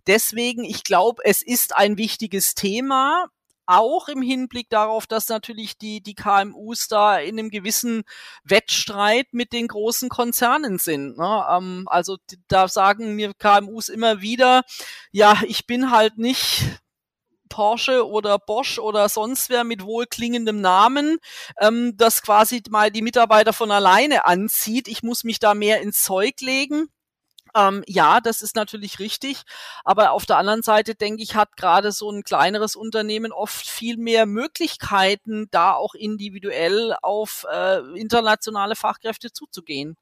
Deswegen, 0.07 0.65
ich 0.65 0.83
glaube, 0.83 1.23
es 1.25 1.41
ist 1.41 1.75
ein 1.75 1.97
wichtiges 1.97 2.53
Thema 2.53 3.29
auch 3.65 4.07
im 4.07 4.21
Hinblick 4.21 4.69
darauf, 4.69 5.07
dass 5.07 5.27
natürlich 5.29 5.77
die, 5.77 6.01
die 6.01 6.15
KMUs 6.15 6.87
da 6.87 7.17
in 7.17 7.39
einem 7.39 7.49
gewissen 7.49 8.03
Wettstreit 8.43 9.27
mit 9.31 9.53
den 9.53 9.67
großen 9.67 10.09
Konzernen 10.09 10.77
sind. 10.77 11.17
Ne? 11.17 11.45
Ähm, 11.49 11.85
also 11.87 12.17
da 12.47 12.67
sagen 12.67 13.15
mir 13.15 13.33
KMUs 13.33 13.89
immer 13.89 14.21
wieder, 14.21 14.63
ja, 15.11 15.41
ich 15.47 15.67
bin 15.67 15.91
halt 15.91 16.17
nicht 16.17 16.79
Porsche 17.49 18.07
oder 18.07 18.39
Bosch 18.39 18.79
oder 18.79 19.07
sonst 19.09 19.49
wer 19.49 19.63
mit 19.63 19.83
wohlklingendem 19.83 20.61
Namen, 20.61 21.17
ähm, 21.59 21.93
das 21.95 22.21
quasi 22.21 22.61
mal 22.69 22.91
die 22.91 23.01
Mitarbeiter 23.01 23.53
von 23.53 23.71
alleine 23.71 24.25
anzieht. 24.25 24.87
Ich 24.87 25.03
muss 25.03 25.23
mich 25.23 25.39
da 25.39 25.53
mehr 25.53 25.81
ins 25.81 26.03
Zeug 26.03 26.41
legen. 26.41 26.89
Ähm, 27.55 27.83
ja, 27.87 28.19
das 28.19 28.41
ist 28.41 28.55
natürlich 28.55 28.99
richtig. 28.99 29.43
Aber 29.85 30.11
auf 30.11 30.25
der 30.25 30.37
anderen 30.37 30.61
Seite 30.61 30.93
denke 30.93 31.23
ich, 31.23 31.35
hat 31.35 31.55
gerade 31.55 31.91
so 31.91 32.11
ein 32.11 32.23
kleineres 32.23 32.75
Unternehmen 32.75 33.31
oft 33.31 33.65
viel 33.65 33.97
mehr 33.97 34.25
Möglichkeiten, 34.25 35.47
da 35.51 35.73
auch 35.73 35.95
individuell 35.95 36.95
auf 37.01 37.45
äh, 37.49 37.79
internationale 37.97 38.75
Fachkräfte 38.75 39.31
zuzugehen. 39.31 39.95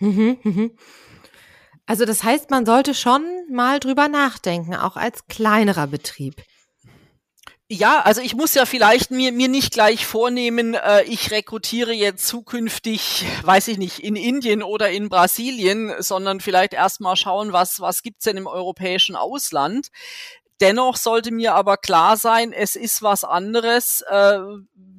Mhm, 0.00 0.38
mhm. 0.42 0.78
Also 1.86 2.04
das 2.04 2.22
heißt, 2.22 2.50
man 2.50 2.66
sollte 2.66 2.92
schon 2.94 3.22
mal 3.50 3.80
drüber 3.80 4.08
nachdenken, 4.08 4.74
auch 4.74 4.96
als 4.96 5.26
kleinerer 5.26 5.86
Betrieb. 5.86 6.42
Ja, 7.70 8.00
also 8.00 8.22
ich 8.22 8.34
muss 8.34 8.54
ja 8.54 8.64
vielleicht 8.64 9.10
mir, 9.10 9.30
mir 9.30 9.48
nicht 9.48 9.74
gleich 9.74 10.06
vornehmen, 10.06 10.72
äh, 10.72 11.02
ich 11.02 11.30
rekrutiere 11.30 11.92
jetzt 11.92 12.26
zukünftig, 12.26 13.26
weiß 13.42 13.68
ich 13.68 13.76
nicht, 13.76 13.98
in 13.98 14.16
Indien 14.16 14.62
oder 14.62 14.88
in 14.88 15.10
Brasilien, 15.10 15.92
sondern 15.98 16.40
vielleicht 16.40 16.72
erstmal 16.72 17.14
schauen, 17.14 17.52
was, 17.52 17.78
was 17.78 18.02
gibt's 18.02 18.24
denn 18.24 18.38
im 18.38 18.46
europäischen 18.46 19.16
Ausland. 19.16 19.88
Dennoch 20.62 20.96
sollte 20.96 21.30
mir 21.30 21.54
aber 21.54 21.76
klar 21.76 22.16
sein, 22.16 22.52
es 22.52 22.74
ist 22.74 23.02
was 23.02 23.22
anderes, 23.22 24.00
äh, 24.08 24.38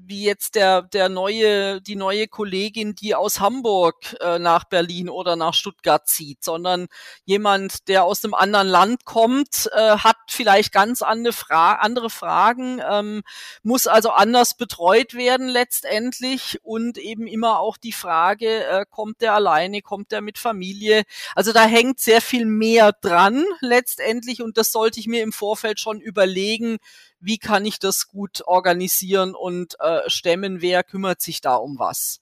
wie 0.09 0.23
jetzt 0.23 0.55
der, 0.55 0.81
der 0.81 1.07
neue, 1.07 1.81
die 1.81 1.95
neue 1.95 2.27
Kollegin, 2.27 2.95
die 2.95 3.13
aus 3.13 3.39
Hamburg 3.39 4.17
äh, 4.19 4.39
nach 4.39 4.63
Berlin 4.63 5.07
oder 5.07 5.35
nach 5.35 5.53
Stuttgart 5.53 6.07
zieht, 6.07 6.43
sondern 6.43 6.87
jemand, 7.25 7.87
der 7.87 8.03
aus 8.03 8.23
einem 8.23 8.33
anderen 8.33 8.67
Land 8.67 9.05
kommt, 9.05 9.69
äh, 9.71 9.97
hat 9.97 10.17
vielleicht 10.29 10.73
ganz 10.73 11.03
andere, 11.03 11.33
Fra 11.33 11.73
andere 11.73 12.09
Fragen, 12.09 12.81
ähm, 12.89 13.21
muss 13.61 13.85
also 13.85 14.09
anders 14.09 14.55
betreut 14.55 15.13
werden 15.13 15.47
letztendlich 15.47 16.59
und 16.63 16.97
eben 16.97 17.27
immer 17.27 17.59
auch 17.59 17.77
die 17.77 17.93
Frage, 17.93 18.65
äh, 18.65 18.85
kommt 18.89 19.21
der 19.21 19.35
alleine, 19.35 19.81
kommt 19.81 20.11
der 20.11 20.21
mit 20.21 20.39
Familie? 20.39 21.03
Also 21.35 21.53
da 21.53 21.65
hängt 21.65 21.99
sehr 21.99 22.21
viel 22.21 22.45
mehr 22.45 22.93
dran 22.93 23.45
letztendlich 23.61 24.41
und 24.41 24.57
das 24.57 24.71
sollte 24.71 24.99
ich 24.99 25.07
mir 25.07 25.21
im 25.21 25.31
Vorfeld 25.31 25.79
schon 25.79 26.01
überlegen, 26.01 26.79
wie 27.19 27.37
kann 27.37 27.65
ich 27.65 27.79
das 27.79 28.07
gut 28.07 28.41
organisieren 28.45 29.35
und 29.35 29.79
äh, 29.79 30.09
stemmen, 30.09 30.61
wer 30.61 30.83
kümmert 30.83 31.21
sich 31.21 31.41
da 31.41 31.55
um 31.55 31.77
was. 31.79 32.19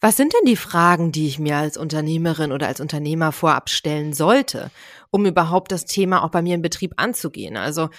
Was 0.00 0.16
sind 0.16 0.32
denn 0.32 0.46
die 0.46 0.56
Fragen, 0.56 1.12
die 1.12 1.28
ich 1.28 1.38
mir 1.38 1.56
als 1.56 1.76
Unternehmerin 1.76 2.52
oder 2.52 2.66
als 2.66 2.80
Unternehmer 2.80 3.32
vorab 3.32 3.70
stellen 3.70 4.12
sollte, 4.12 4.70
um 5.10 5.26
überhaupt 5.26 5.72
das 5.72 5.84
Thema 5.84 6.24
auch 6.24 6.30
bei 6.30 6.42
mir 6.42 6.54
im 6.54 6.62
Betrieb 6.62 6.94
anzugehen? 6.96 7.56
Also 7.56 7.90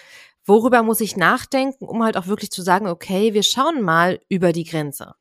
worüber 0.45 0.83
muss 0.83 1.01
ich 1.01 1.15
nachdenken, 1.15 1.85
um 1.85 2.03
halt 2.03 2.17
auch 2.17 2.27
wirklich 2.27 2.51
zu 2.51 2.61
sagen, 2.61 2.87
okay, 2.87 3.33
wir 3.33 3.43
schauen 3.43 3.81
mal 3.81 4.19
über 4.27 4.51
die 4.51 4.65
Grenze? 4.65 5.15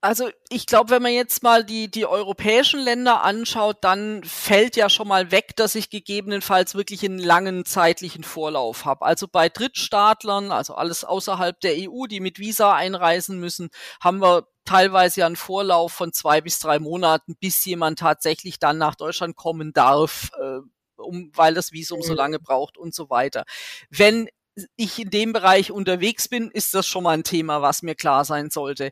Also 0.00 0.30
ich 0.48 0.66
glaube, 0.66 0.90
wenn 0.90 1.02
man 1.02 1.12
jetzt 1.12 1.42
mal 1.42 1.64
die, 1.64 1.90
die 1.90 2.06
europäischen 2.06 2.78
Länder 2.78 3.22
anschaut, 3.24 3.78
dann 3.80 4.22
fällt 4.22 4.76
ja 4.76 4.88
schon 4.88 5.08
mal 5.08 5.32
weg, 5.32 5.56
dass 5.56 5.74
ich 5.74 5.90
gegebenenfalls 5.90 6.76
wirklich 6.76 7.04
einen 7.04 7.18
langen 7.18 7.64
zeitlichen 7.64 8.22
Vorlauf 8.22 8.84
habe. 8.84 9.04
Also 9.04 9.26
bei 9.26 9.48
Drittstaatlern, 9.48 10.52
also 10.52 10.76
alles 10.76 11.04
außerhalb 11.04 11.60
der 11.60 11.74
EU, 11.76 12.06
die 12.06 12.20
mit 12.20 12.38
Visa 12.38 12.74
einreisen 12.74 13.40
müssen, 13.40 13.70
haben 14.00 14.20
wir 14.20 14.46
teilweise 14.64 15.26
einen 15.26 15.34
Vorlauf 15.34 15.92
von 15.92 16.12
zwei 16.12 16.40
bis 16.42 16.60
drei 16.60 16.78
Monaten, 16.78 17.34
bis 17.40 17.64
jemand 17.64 17.98
tatsächlich 17.98 18.60
dann 18.60 18.78
nach 18.78 18.94
Deutschland 18.94 19.34
kommen 19.34 19.72
darf. 19.72 20.30
Äh, 20.40 20.60
um, 20.96 21.30
weil 21.34 21.54
das 21.54 21.72
Visum 21.72 22.02
so 22.02 22.12
mhm. 22.12 22.18
lange 22.18 22.38
braucht 22.40 22.76
und 22.76 22.94
so 22.94 23.08
weiter. 23.10 23.44
Wenn 23.88 24.28
ich 24.76 24.98
in 24.98 25.10
dem 25.10 25.32
Bereich 25.32 25.70
unterwegs 25.70 26.28
bin, 26.28 26.50
ist 26.50 26.74
das 26.74 26.86
schon 26.86 27.04
mal 27.04 27.12
ein 27.12 27.24
Thema, 27.24 27.62
was 27.62 27.82
mir 27.82 27.94
klar 27.94 28.24
sein 28.24 28.50
sollte. 28.50 28.90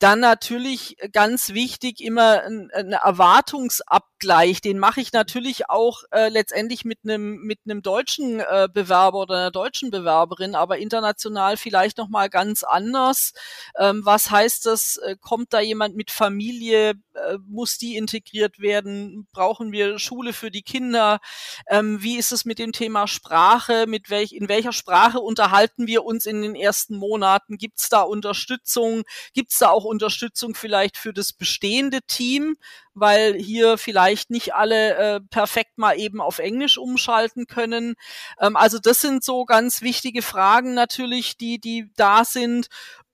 Dann 0.00 0.20
natürlich 0.20 0.96
ganz 1.12 1.54
wichtig 1.54 2.00
immer 2.00 2.42
ein, 2.42 2.68
ein 2.74 2.92
Erwartungsabgleich. 2.92 4.60
Den 4.60 4.78
mache 4.78 5.00
ich 5.00 5.12
natürlich 5.12 5.70
auch 5.70 6.02
äh, 6.10 6.28
letztendlich 6.28 6.84
mit 6.84 6.98
einem 7.04 7.36
mit 7.42 7.60
einem 7.64 7.80
deutschen 7.80 8.40
äh, 8.40 8.68
Bewerber 8.72 9.18
oder 9.18 9.36
einer 9.36 9.50
deutschen 9.52 9.92
Bewerberin, 9.92 10.56
aber 10.56 10.78
international 10.78 11.56
vielleicht 11.56 11.98
noch 11.98 12.08
mal 12.08 12.28
ganz 12.28 12.64
anders. 12.64 13.34
Ähm, 13.78 14.04
was 14.04 14.30
heißt 14.32 14.66
das? 14.66 14.96
Äh, 14.96 15.16
kommt 15.20 15.52
da 15.52 15.60
jemand 15.60 15.94
mit 15.94 16.10
Familie? 16.10 16.94
Äh, 17.14 17.38
muss 17.46 17.78
die 17.78 17.96
integriert 17.96 18.58
werden? 18.58 19.28
Brauchen 19.32 19.70
wir 19.70 20.00
Schule 20.00 20.32
für 20.32 20.50
die 20.50 20.62
Kinder? 20.62 21.20
Ähm, 21.68 22.02
wie 22.02 22.16
ist 22.16 22.32
es 22.32 22.44
mit 22.44 22.58
dem 22.58 22.72
Thema 22.72 23.06
Sprache? 23.06 23.86
Mit 23.86 24.10
welch 24.10 24.32
in 24.32 24.48
welcher 24.48 24.72
Sprache 24.72 25.20
unterhalten 25.20 25.86
wir 25.86 26.04
uns 26.04 26.26
in 26.26 26.42
den 26.42 26.56
ersten 26.56 26.96
Monaten? 26.96 27.58
Gibt 27.58 27.78
es 27.78 27.88
da 27.88 28.02
Unterstützung? 28.02 29.04
Gibt 29.32 29.52
es 29.52 29.58
da 29.58 29.70
auch 29.70 29.83
Unterstützung 29.88 30.54
vielleicht 30.54 30.96
für 30.96 31.12
das 31.12 31.32
bestehende 31.32 32.00
Team, 32.06 32.56
weil 32.94 33.34
hier 33.34 33.78
vielleicht 33.78 34.30
nicht 34.30 34.54
alle 34.54 34.94
äh, 34.96 35.20
perfekt 35.20 35.78
mal 35.78 35.98
eben 35.98 36.20
auf 36.20 36.38
Englisch 36.38 36.78
umschalten 36.78 37.46
können. 37.46 37.94
Ähm, 38.40 38.56
also 38.56 38.78
das 38.78 39.00
sind 39.00 39.24
so 39.24 39.44
ganz 39.44 39.82
wichtige 39.82 40.22
Fragen 40.22 40.74
natürlich, 40.74 41.36
die, 41.36 41.58
die 41.58 41.90
da 41.96 42.24
sind. 42.24 42.68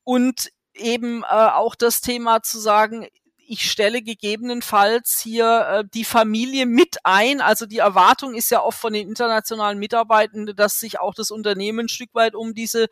Und 0.05 0.51
eben 0.75 1.23
äh, 1.23 1.27
auch 1.27 1.75
das 1.75 2.01
Thema 2.01 2.43
zu 2.43 2.59
sagen, 2.59 3.07
ich 3.51 3.69
stelle 3.69 4.01
gegebenenfalls 4.01 5.19
hier 5.21 5.67
äh, 5.69 5.85
die 5.93 6.05
Familie 6.05 6.67
mit 6.67 6.99
ein. 7.03 7.41
Also 7.41 7.67
die 7.67 7.79
Erwartung 7.79 8.37
ist 8.37 8.49
ja 8.53 8.63
oft 8.63 8.79
von 8.79 8.93
den 8.93 9.09
internationalen 9.09 9.77
Mitarbeitenden, 9.81 10.55
dass 10.55 10.79
sich 10.79 11.01
auch 11.01 11.15
das 11.15 11.33
Unternehmen 11.33 11.87
ein 11.87 11.89
Stück 11.89 12.11
weit 12.15 12.37
um 12.37 12.55
diese, 12.55 12.85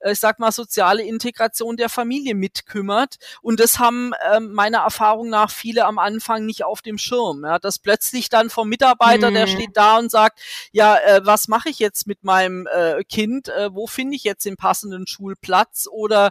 äh, 0.00 0.12
ich 0.12 0.18
sag 0.18 0.38
mal, 0.38 0.52
soziale 0.52 1.02
Integration 1.02 1.76
der 1.76 1.90
Familie 1.90 2.34
mitkümmert. 2.34 3.16
Und 3.42 3.60
das 3.60 3.78
haben 3.78 4.14
äh, 4.32 4.40
meiner 4.40 4.78
Erfahrung 4.78 5.28
nach 5.28 5.50
viele 5.50 5.84
am 5.84 5.98
Anfang 5.98 6.46
nicht 6.46 6.64
auf 6.64 6.80
dem 6.80 6.96
Schirm. 6.96 7.44
Ja, 7.44 7.58
dass 7.58 7.78
plötzlich 7.78 8.30
dann 8.30 8.48
vom 8.48 8.70
Mitarbeiter, 8.70 9.30
mhm. 9.30 9.34
der 9.34 9.46
steht 9.48 9.76
da 9.76 9.98
und 9.98 10.10
sagt, 10.10 10.40
ja, 10.72 10.96
äh, 10.96 11.26
was 11.26 11.46
mache 11.46 11.68
ich 11.68 11.78
jetzt 11.78 12.06
mit 12.06 12.24
meinem 12.24 12.66
äh, 12.74 13.04
Kind? 13.04 13.50
Äh, 13.50 13.74
wo 13.74 13.86
finde 13.86 14.16
ich 14.16 14.24
jetzt 14.24 14.46
den 14.46 14.56
passenden 14.56 15.06
Schulplatz? 15.06 15.86
Oder 15.90 16.30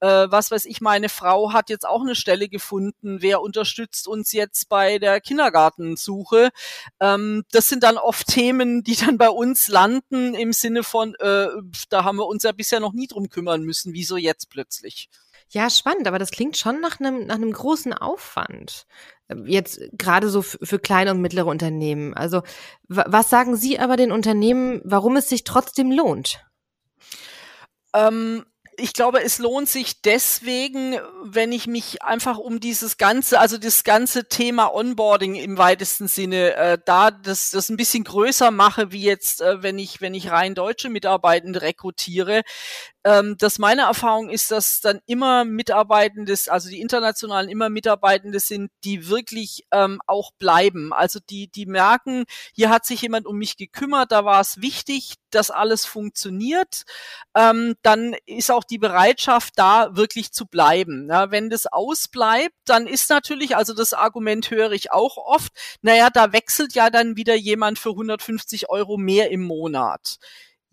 äh, 0.00 0.26
was 0.28 0.50
weiß 0.50 0.66
ich, 0.66 0.82
meine 0.82 1.08
Frau 1.08 1.54
hat 1.54 1.70
jetzt 1.70 1.88
auch 1.88 2.02
eine 2.02 2.14
Stelle 2.14 2.50
gefunden 2.50 3.13
wer 3.22 3.40
unterstützt 3.40 4.08
uns 4.08 4.32
jetzt 4.32 4.68
bei 4.68 4.98
der 4.98 5.20
Kindergartensuche. 5.20 6.50
Ähm, 7.00 7.44
das 7.50 7.68
sind 7.68 7.82
dann 7.82 7.98
oft 7.98 8.26
Themen, 8.26 8.82
die 8.82 8.96
dann 8.96 9.18
bei 9.18 9.30
uns 9.30 9.68
landen 9.68 10.34
im 10.34 10.52
Sinne 10.52 10.82
von, 10.82 11.14
äh, 11.16 11.48
da 11.88 12.04
haben 12.04 12.16
wir 12.16 12.26
uns 12.26 12.42
ja 12.42 12.52
bisher 12.52 12.80
noch 12.80 12.92
nie 12.92 13.06
drum 13.06 13.28
kümmern 13.28 13.62
müssen, 13.62 13.92
wieso 13.94 14.16
jetzt 14.16 14.50
plötzlich? 14.50 15.08
Ja, 15.50 15.70
spannend, 15.70 16.08
aber 16.08 16.18
das 16.18 16.30
klingt 16.30 16.56
schon 16.56 16.80
nach 16.80 16.98
einem, 16.98 17.26
nach 17.26 17.36
einem 17.36 17.52
großen 17.52 17.92
Aufwand. 17.92 18.86
Jetzt 19.44 19.80
gerade 19.92 20.28
so 20.28 20.42
für 20.42 20.78
kleine 20.78 21.12
und 21.12 21.20
mittlere 21.20 21.46
Unternehmen. 21.46 22.12
Also, 22.14 22.42
was 22.88 23.30
sagen 23.30 23.56
Sie 23.56 23.78
aber 23.78 23.96
den 23.96 24.12
Unternehmen, 24.12 24.80
warum 24.84 25.16
es 25.16 25.28
sich 25.28 25.44
trotzdem 25.44 25.92
lohnt? 25.92 26.44
Ähm, 27.94 28.44
ich 28.76 28.92
glaube, 28.92 29.22
es 29.22 29.38
lohnt 29.38 29.68
sich 29.68 30.00
deswegen, 30.02 30.98
wenn 31.22 31.52
ich 31.52 31.66
mich 31.66 32.02
einfach 32.02 32.38
um 32.38 32.60
dieses 32.60 32.96
ganze, 32.96 33.38
also 33.40 33.58
das 33.58 33.84
ganze 33.84 34.28
Thema 34.28 34.74
Onboarding 34.74 35.34
im 35.34 35.58
weitesten 35.58 36.08
Sinne, 36.08 36.54
äh, 36.54 36.78
da 36.84 37.10
das, 37.10 37.50
das 37.50 37.68
ein 37.68 37.76
bisschen 37.76 38.04
größer 38.04 38.50
mache, 38.50 38.92
wie 38.92 39.02
jetzt, 39.02 39.40
äh, 39.40 39.62
wenn 39.62 39.78
ich, 39.78 40.00
wenn 40.00 40.14
ich 40.14 40.30
rein 40.30 40.54
deutsche 40.54 40.88
Mitarbeitende 40.88 41.62
rekrutiere, 41.62 42.42
ähm, 43.04 43.36
dass 43.38 43.58
meine 43.58 43.82
Erfahrung 43.82 44.30
ist, 44.30 44.50
dass 44.50 44.80
dann 44.80 45.00
immer 45.06 45.44
Mitarbeitende, 45.44 46.34
also 46.48 46.70
die 46.70 46.80
internationalen 46.80 47.50
immer 47.50 47.68
Mitarbeitende 47.68 48.40
sind, 48.40 48.70
die 48.82 49.08
wirklich 49.08 49.66
ähm, 49.72 50.00
auch 50.06 50.32
bleiben. 50.38 50.92
Also 50.92 51.20
die, 51.28 51.48
die 51.48 51.66
merken, 51.66 52.24
hier 52.54 52.70
hat 52.70 52.86
sich 52.86 53.02
jemand 53.02 53.26
um 53.26 53.36
mich 53.36 53.56
gekümmert, 53.56 54.10
da 54.10 54.24
war 54.24 54.40
es 54.40 54.62
wichtig, 54.62 55.14
dass 55.30 55.50
alles 55.50 55.84
funktioniert. 55.84 56.84
Ähm, 57.34 57.74
dann 57.82 58.16
ist 58.24 58.50
auch 58.50 58.64
die 58.64 58.78
Bereitschaft 58.78 59.54
da, 59.56 59.94
wirklich 59.96 60.32
zu 60.32 60.46
bleiben. 60.46 61.08
Ja, 61.10 61.30
wenn 61.30 61.50
das 61.50 61.66
ausbleibt, 61.66 62.54
dann 62.64 62.86
ist 62.86 63.10
natürlich, 63.10 63.56
also 63.56 63.74
das 63.74 63.92
Argument 63.92 64.50
höre 64.50 64.72
ich 64.72 64.92
auch 64.92 65.18
oft, 65.18 65.52
naja, 65.82 66.08
da 66.10 66.32
wechselt 66.32 66.74
ja 66.74 66.88
dann 66.88 67.16
wieder 67.16 67.34
jemand 67.34 67.78
für 67.78 67.90
150 67.90 68.70
Euro 68.70 68.96
mehr 68.96 69.30
im 69.30 69.42
Monat. 69.42 70.18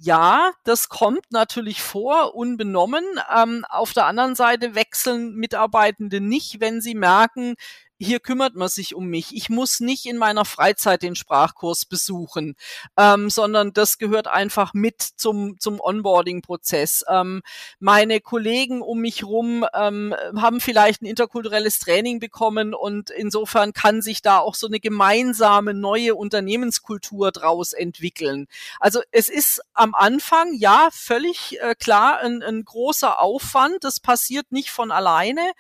Ja, 0.04 0.54
das 0.64 0.90
kommt 0.90 1.32
natürlich 1.32 1.84
vor, 1.84 2.34
unbenommen. 2.34 3.04
Ähm, 3.36 3.64
auf 3.70 3.94
der 3.94 4.08
anderen 4.08 4.34
Seite 4.34 4.74
wechseln 4.74 5.36
Mitarbeitende 5.36 6.20
nicht, 6.22 6.60
wenn 6.60 6.82
sie 6.82 6.96
merken, 6.96 7.54
hier 8.02 8.20
kümmert 8.20 8.56
man 8.56 8.68
sich 8.68 8.96
um 8.96 9.06
mich. 9.06 9.36
Ich 9.36 9.50
muss 9.50 9.80
nicht 9.80 10.08
in 10.08 10.18
meiner 10.18 10.44
Freizeit 10.44 11.04
den 11.04 11.16
Sprachkurs 11.16 11.86
besuchen, 11.86 12.56
ähm, 12.98 13.30
sondern 13.30 13.74
das 13.74 14.00
gehört 14.00 14.28
einfach 14.28 14.74
mit 14.74 15.02
zum, 15.02 15.60
zum 15.60 15.80
Onboarding-Prozess. 15.80 17.06
Ähm, 17.08 17.44
meine 17.80 18.20
Kollegen 18.20 18.82
um 18.82 19.02
mich 19.02 19.24
rum 19.24 19.66
ähm, 19.76 20.16
haben 20.36 20.62
vielleicht 20.62 21.04
ein 21.04 21.06
interkulturelles 21.06 21.78
Training 21.78 22.20
bekommen 22.20 22.74
und 22.74 23.12
insofern 23.12 23.72
kann 23.72 24.02
sich 24.02 24.24
da 24.24 24.40
auch 24.40 24.56
so 24.56 24.66
eine 24.66 24.80
gemeinsame 24.80 25.76
neue 25.76 26.16
Unternehmenskultur 26.16 27.32
draus 27.32 27.72
entwickeln. 27.72 28.48
Also 28.80 29.02
es 29.12 29.30
ist 29.30 29.62
am 29.74 29.94
Anfang 29.94 30.54
ja 30.56 30.90
völlig 30.92 31.60
äh, 31.62 31.76
klar 31.76 32.18
ein, 32.18 32.42
ein 32.42 32.66
großer 32.66 33.20
Aufwand. 33.20 33.84
Das 33.84 34.00
passiert 34.00 34.52
nicht 34.52 34.72
von 34.72 34.92
alleine, 34.92 35.52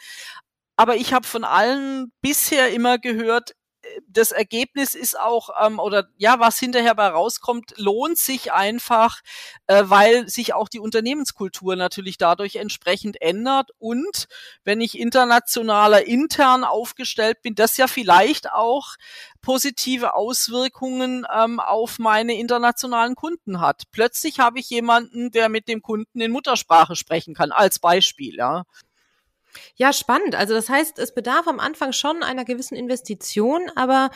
aber 0.75 0.95
ich 0.95 1.13
habe 1.13 1.27
von 1.27 1.43
allen 1.43 2.11
bisher 2.21 2.71
immer 2.71 2.97
gehört, 2.97 3.51
äh, 3.83 4.01
das 4.07 4.31
Ergebnis 4.31 4.95
ist 4.95 5.19
auch, 5.19 5.49
ähm, 5.63 5.79
oder 5.79 6.09
ja, 6.17 6.39
was 6.39 6.59
hinterher 6.59 6.95
bei 6.95 7.07
rauskommt, 7.07 7.73
lohnt 7.77 8.17
sich 8.17 8.51
einfach, 8.51 9.21
äh, 9.67 9.83
weil 9.85 10.27
sich 10.29 10.53
auch 10.53 10.69
die 10.69 10.79
Unternehmenskultur 10.79 11.75
natürlich 11.75 12.17
dadurch 12.17 12.55
entsprechend 12.57 13.21
ändert. 13.21 13.71
Und 13.79 14.27
wenn 14.63 14.81
ich 14.81 14.99
internationaler 14.99 16.05
intern 16.07 16.63
aufgestellt 16.63 17.41
bin, 17.41 17.55
das 17.55 17.77
ja 17.77 17.87
vielleicht 17.87 18.51
auch 18.51 18.95
positive 19.41 20.13
Auswirkungen 20.15 21.25
ähm, 21.35 21.59
auf 21.59 21.99
meine 21.99 22.35
internationalen 22.35 23.15
Kunden 23.15 23.59
hat. 23.59 23.83
Plötzlich 23.91 24.39
habe 24.39 24.59
ich 24.59 24.69
jemanden, 24.69 25.31
der 25.31 25.49
mit 25.49 25.67
dem 25.67 25.81
Kunden 25.81 26.21
in 26.21 26.31
Muttersprache 26.31 26.95
sprechen 26.95 27.33
kann, 27.33 27.51
als 27.51 27.79
Beispiel, 27.79 28.35
ja. 28.35 28.65
Ja, 29.75 29.93
spannend. 29.93 30.35
Also 30.35 30.53
das 30.53 30.69
heißt, 30.69 30.99
es 30.99 31.13
bedarf 31.13 31.47
am 31.47 31.59
Anfang 31.59 31.91
schon 31.93 32.23
einer 32.23 32.45
gewissen 32.45 32.75
Investition, 32.75 33.69
aber 33.75 34.09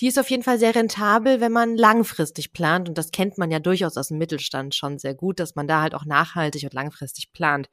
die 0.00 0.08
ist 0.08 0.18
auf 0.18 0.30
jeden 0.30 0.42
Fall 0.42 0.58
sehr 0.58 0.74
rentabel, 0.74 1.40
wenn 1.40 1.52
man 1.52 1.76
langfristig 1.76 2.52
plant. 2.52 2.88
Und 2.88 2.98
das 2.98 3.10
kennt 3.10 3.38
man 3.38 3.50
ja 3.50 3.58
durchaus 3.58 3.96
aus 3.96 4.08
dem 4.08 4.18
Mittelstand 4.18 4.74
schon 4.74 4.98
sehr 4.98 5.14
gut, 5.14 5.40
dass 5.40 5.54
man 5.54 5.68
da 5.68 5.82
halt 5.82 5.94
auch 5.94 6.04
nachhaltig 6.04 6.64
und 6.64 6.74
langfristig 6.74 7.32
plant. 7.32 7.68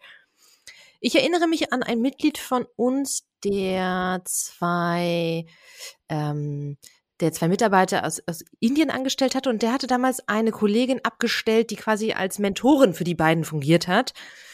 Ich 0.99 1.15
erinnere 1.15 1.47
mich 1.47 1.73
an 1.73 1.81
ein 1.81 1.99
Mitglied 1.99 2.37
von 2.37 2.65
uns, 2.75 3.23
der 3.43 4.21
zwei, 4.25 5.45
ähm, 6.09 6.77
der 7.19 7.33
zwei 7.33 7.47
Mitarbeiter 7.47 8.05
aus, 8.05 8.21
aus 8.27 8.43
Indien 8.59 8.91
angestellt 8.91 9.33
hatte 9.33 9.49
und 9.49 9.63
der 9.63 9.73
hatte 9.73 9.87
damals 9.87 10.27
eine 10.27 10.51
Kollegin 10.51 11.03
abgestellt, 11.03 11.71
die 11.71 11.75
quasi 11.75 12.13
als 12.13 12.37
Mentorin 12.37 12.93
für 12.93 13.03
die 13.03 13.15
beiden 13.15 13.43
fungiert 13.43 13.87
hat. 13.87 14.13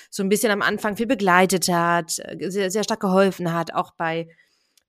So 0.10 0.24
ein 0.24 0.30
bisschen 0.30 0.52
am 0.52 0.62
Anfang 0.62 0.98
viel 0.98 1.08
begleitet 1.08 1.68
hat, 1.70 2.12
sehr, 2.40 2.72
sehr 2.72 2.84
stark 2.84 3.00
geholfen 3.00 3.54
hat, 3.54 3.74
auch 3.74 3.92
bei, 3.98 4.28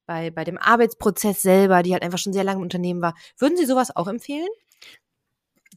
bei, 0.07 0.31
bei 0.31 0.44
dem 0.44 0.59
Arbeitsprozess 0.59 1.42
selber, 1.42 1.83
die 1.83 1.92
halt 1.92 2.02
einfach 2.02 2.18
schon 2.18 2.33
sehr 2.33 2.44
lange 2.44 2.59
im 2.59 2.62
Unternehmen 2.62 3.02
war. 3.02 3.14
Würden 3.38 3.57
Sie 3.57 3.66
sowas 3.66 3.94
auch 3.94 4.09
empfehlen? 4.09 4.48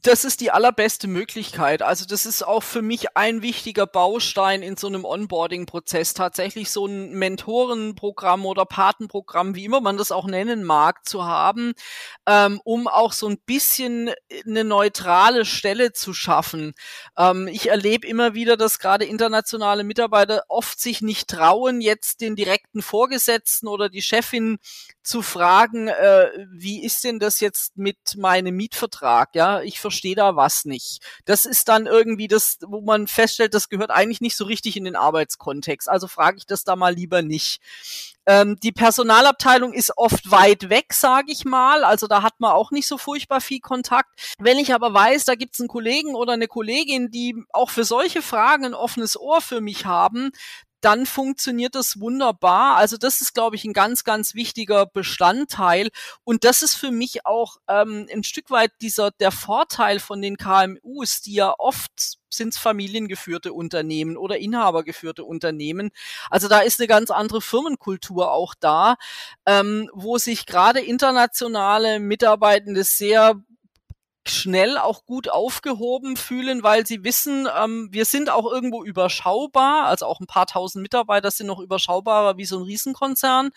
Das 0.02 0.24
ist 0.24 0.40
die 0.40 0.50
allerbeste 0.50 1.06
Möglichkeit. 1.06 1.80
Also 1.80 2.04
das 2.04 2.26
ist 2.26 2.42
auch 2.42 2.64
für 2.64 2.82
mich 2.82 3.16
ein 3.16 3.40
wichtiger 3.40 3.86
Baustein 3.86 4.60
in 4.60 4.76
so 4.76 4.88
einem 4.88 5.04
Onboarding-Prozess, 5.04 6.12
tatsächlich 6.14 6.70
so 6.70 6.86
ein 6.86 7.12
Mentorenprogramm 7.12 8.44
oder 8.44 8.64
Patenprogramm, 8.64 9.54
wie 9.54 9.64
immer 9.64 9.80
man 9.80 9.96
das 9.96 10.10
auch 10.10 10.26
nennen 10.26 10.64
mag, 10.64 11.06
zu 11.06 11.24
haben, 11.24 11.74
ähm, 12.26 12.60
um 12.64 12.88
auch 12.88 13.12
so 13.12 13.28
ein 13.28 13.38
bisschen 13.46 14.10
eine 14.44 14.64
neutrale 14.64 15.44
Stelle 15.44 15.92
zu 15.92 16.14
schaffen. 16.14 16.74
Ähm, 17.16 17.46
ich 17.46 17.68
erlebe 17.70 18.04
immer 18.04 18.34
wieder, 18.34 18.56
dass 18.56 18.80
gerade 18.80 19.04
internationale 19.04 19.84
Mitarbeiter 19.84 20.42
oft 20.48 20.80
sich 20.80 21.00
nicht 21.00 21.30
trauen, 21.30 21.80
jetzt 21.80 22.20
den 22.20 22.34
direkten 22.34 22.82
Vorgesetzten 22.82 23.68
oder 23.68 23.88
die 23.88 24.02
Chefin 24.02 24.58
zu 25.02 25.22
fragen, 25.22 25.88
äh, 25.88 26.30
wie 26.50 26.84
ist 26.84 27.04
denn 27.04 27.18
das 27.18 27.40
jetzt 27.40 27.76
mit 27.76 27.96
meinem 28.16 28.56
Mietvertrag? 28.56 29.34
Ja, 29.34 29.60
ich 29.62 29.80
verstehe 29.80 30.14
da 30.14 30.36
was 30.36 30.64
nicht. 30.64 31.00
Das 31.24 31.44
ist 31.46 31.68
dann 31.68 31.86
irgendwie 31.86 32.28
das, 32.28 32.58
wo 32.62 32.80
man 32.80 33.06
feststellt, 33.06 33.54
das 33.54 33.68
gehört 33.68 33.90
eigentlich 33.90 34.20
nicht 34.20 34.36
so 34.36 34.44
richtig 34.44 34.76
in 34.76 34.84
den 34.84 34.96
Arbeitskontext. 34.96 35.88
Also 35.88 36.08
frage 36.08 36.38
ich 36.38 36.46
das 36.46 36.64
da 36.64 36.76
mal 36.76 36.94
lieber 36.94 37.22
nicht. 37.22 37.60
Ähm, 38.24 38.56
die 38.62 38.72
Personalabteilung 38.72 39.72
ist 39.72 39.96
oft 39.96 40.30
weit 40.30 40.70
weg, 40.70 40.92
sage 40.92 41.32
ich 41.32 41.44
mal. 41.44 41.84
Also 41.84 42.06
da 42.06 42.22
hat 42.22 42.38
man 42.38 42.52
auch 42.52 42.70
nicht 42.70 42.86
so 42.86 42.98
furchtbar 42.98 43.40
viel 43.40 43.60
Kontakt. 43.60 44.34
Wenn 44.38 44.58
ich 44.58 44.72
aber 44.72 44.94
weiß, 44.94 45.24
da 45.24 45.34
gibt 45.34 45.54
es 45.54 45.60
einen 45.60 45.68
Kollegen 45.68 46.14
oder 46.14 46.34
eine 46.34 46.46
Kollegin, 46.46 47.10
die 47.10 47.36
auch 47.52 47.70
für 47.70 47.84
solche 47.84 48.22
Fragen 48.22 48.66
ein 48.66 48.74
offenes 48.74 49.18
Ohr 49.18 49.40
für 49.40 49.60
mich 49.60 49.86
haben, 49.86 50.30
dann 50.82 51.06
funktioniert 51.06 51.74
das 51.74 52.00
wunderbar. 52.00 52.76
Also 52.76 52.96
das 52.96 53.20
ist, 53.20 53.34
glaube 53.34 53.56
ich, 53.56 53.64
ein 53.64 53.72
ganz, 53.72 54.04
ganz 54.04 54.34
wichtiger 54.34 54.84
Bestandteil. 54.86 55.88
Und 56.24 56.44
das 56.44 56.62
ist 56.62 56.74
für 56.74 56.90
mich 56.90 57.24
auch 57.24 57.56
ähm, 57.68 58.08
ein 58.12 58.24
Stück 58.24 58.50
weit 58.50 58.72
dieser 58.80 59.12
der 59.12 59.30
Vorteil 59.30 60.00
von 60.00 60.20
den 60.20 60.36
KMUs, 60.36 61.22
die 61.22 61.34
ja 61.34 61.54
oft 61.58 62.18
sind 62.28 62.54
familiengeführte 62.54 63.52
Unternehmen 63.52 64.16
oder 64.16 64.38
inhabergeführte 64.38 65.24
Unternehmen. 65.24 65.90
Also 66.30 66.48
da 66.48 66.60
ist 66.60 66.80
eine 66.80 66.88
ganz 66.88 67.10
andere 67.10 67.40
Firmenkultur 67.40 68.32
auch 68.32 68.54
da, 68.58 68.96
ähm, 69.46 69.90
wo 69.92 70.18
sich 70.18 70.46
gerade 70.46 70.80
internationale 70.80 72.00
Mitarbeitende 72.00 72.84
sehr 72.84 73.36
schnell 74.28 74.78
auch 74.78 75.04
gut 75.04 75.28
aufgehoben 75.28 76.16
fühlen, 76.16 76.62
weil 76.62 76.86
sie 76.86 77.02
wissen, 77.02 77.48
ähm, 77.58 77.88
wir 77.90 78.04
sind 78.04 78.30
auch 78.30 78.50
irgendwo 78.50 78.84
überschaubar, 78.84 79.86
also 79.86 80.06
auch 80.06 80.20
ein 80.20 80.26
paar 80.26 80.46
tausend 80.46 80.82
Mitarbeiter 80.82 81.30
sind 81.30 81.48
noch 81.48 81.58
überschaubarer 81.58 82.36
wie 82.36 82.44
so 82.44 82.58
ein 82.58 82.62
Riesenkonzern. 82.62 83.50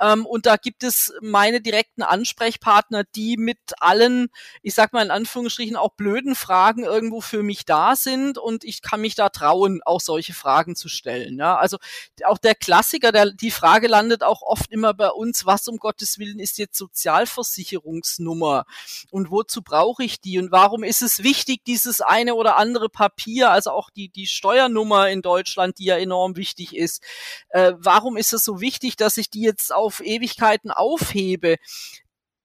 Ähm, 0.00 0.24
und 0.24 0.46
da 0.46 0.56
gibt 0.56 0.84
es 0.84 1.12
meine 1.20 1.60
direkten 1.60 2.02
Ansprechpartner, 2.02 3.02
die 3.16 3.36
mit 3.36 3.58
allen, 3.80 4.28
ich 4.62 4.74
sag 4.74 4.92
mal 4.92 5.04
in 5.04 5.10
Anführungsstrichen, 5.10 5.76
auch 5.76 5.90
blöden 5.96 6.36
Fragen 6.36 6.84
irgendwo 6.84 7.20
für 7.20 7.42
mich 7.42 7.64
da 7.64 7.96
sind 7.96 8.38
und 8.38 8.62
ich 8.62 8.82
kann 8.82 9.00
mich 9.00 9.16
da 9.16 9.30
trauen, 9.30 9.80
auch 9.84 10.00
solche 10.00 10.32
Fragen 10.32 10.76
zu 10.76 10.88
stellen. 10.88 11.38
Ja? 11.38 11.56
Also 11.56 11.78
auch 12.24 12.38
der 12.38 12.54
Klassiker, 12.54 13.10
der, 13.10 13.32
die 13.32 13.50
Frage 13.50 13.88
landet 13.88 14.22
auch 14.22 14.42
oft 14.42 14.70
immer 14.70 14.94
bei 14.94 15.08
uns, 15.10 15.44
was 15.44 15.66
um 15.66 15.78
Gottes 15.78 16.20
Willen 16.20 16.38
ist 16.38 16.58
jetzt 16.58 16.78
Sozialversicherungsnummer 16.78 18.64
und 19.10 19.32
wozu 19.32 19.62
brauche 19.62 20.03
ich 20.04 20.20
die 20.20 20.38
und 20.38 20.52
warum 20.52 20.84
ist 20.84 21.02
es 21.02 21.22
wichtig, 21.22 21.64
dieses 21.64 22.00
eine 22.00 22.34
oder 22.34 22.56
andere 22.56 22.88
Papier, 22.88 23.50
also 23.50 23.70
auch 23.70 23.90
die, 23.90 24.08
die 24.08 24.26
Steuernummer 24.26 25.08
in 25.10 25.22
Deutschland, 25.22 25.78
die 25.78 25.86
ja 25.86 25.96
enorm 25.96 26.36
wichtig 26.36 26.76
ist. 26.76 27.02
Äh, 27.48 27.72
warum 27.78 28.16
ist 28.16 28.32
es 28.32 28.44
so 28.44 28.60
wichtig, 28.60 28.96
dass 28.96 29.16
ich 29.16 29.30
die 29.30 29.42
jetzt 29.42 29.72
auf 29.72 30.00
Ewigkeiten 30.00 30.70
aufhebe? 30.70 31.56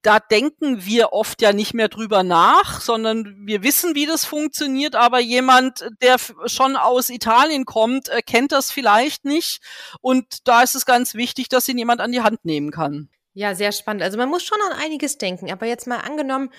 da 0.02 0.20
denken 0.20 0.86
wir 0.86 1.12
oft 1.12 1.42
ja 1.42 1.52
nicht 1.52 1.74
mehr 1.74 1.90
drüber 1.90 2.24
nach, 2.24 2.80
sondern 2.80 3.36
wir 3.46 3.64
wissen, 3.64 3.96
wie 3.96 4.06
das 4.06 4.24
funktioniert, 4.24 4.96
aber 4.96 5.20
jemand, 5.20 5.90
der 6.02 6.18
schon 6.46 6.78
aus 6.78 7.10
Italien 7.10 7.66
kommt, 7.66 8.08
äh, 8.10 8.22
kennt 8.22 8.52
das 8.52 8.72
vielleicht 8.72 9.26
nicht. 9.26 9.62
Und 10.02 10.48
da 10.48 10.64
ist 10.64 10.76
es 10.76 10.86
ganz 10.86 11.16
wichtig, 11.16 11.50
dass 11.50 11.68
ihn 11.68 11.78
jemand 11.78 12.00
an 12.00 12.12
die 12.12 12.22
Hand 12.22 12.46
nehmen 12.46 12.72
kann. 12.72 13.10
Ja, 13.34 13.56
sehr 13.56 13.72
spannend. 13.72 14.04
Also 14.04 14.18
man 14.18 14.30
muss 14.30 14.44
schon 14.44 14.58
an 14.70 14.80
einiges 14.80 15.18
denken, 15.18 15.52
aber 15.52 15.66
jetzt 15.66 15.88
mal 15.88 15.98
angenommen, 15.98 16.50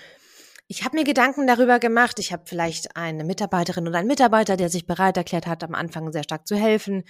ich 0.70 0.85
habe 0.85 0.96
mir 0.96 1.02
Gedanken 1.02 1.48
darüber 1.48 1.80
gemacht. 1.80 2.20
Ich 2.20 2.33
habe 2.33 2.44
vielleicht 2.46 2.96
eine 2.96 3.24
Mitarbeiterin 3.24 3.88
oder 3.88 3.98
einen 3.98 4.06
Mitarbeiter, 4.06 4.56
der 4.56 4.68
sich 4.68 4.87
bereit 4.87 5.16
erklärt 5.16 5.48
hat, 5.48 5.64
am 5.64 5.74
Anfang 5.74 6.12
sehr 6.12 6.22
stark 6.22 6.46
zu 6.46 6.54
helfen. 6.54 7.02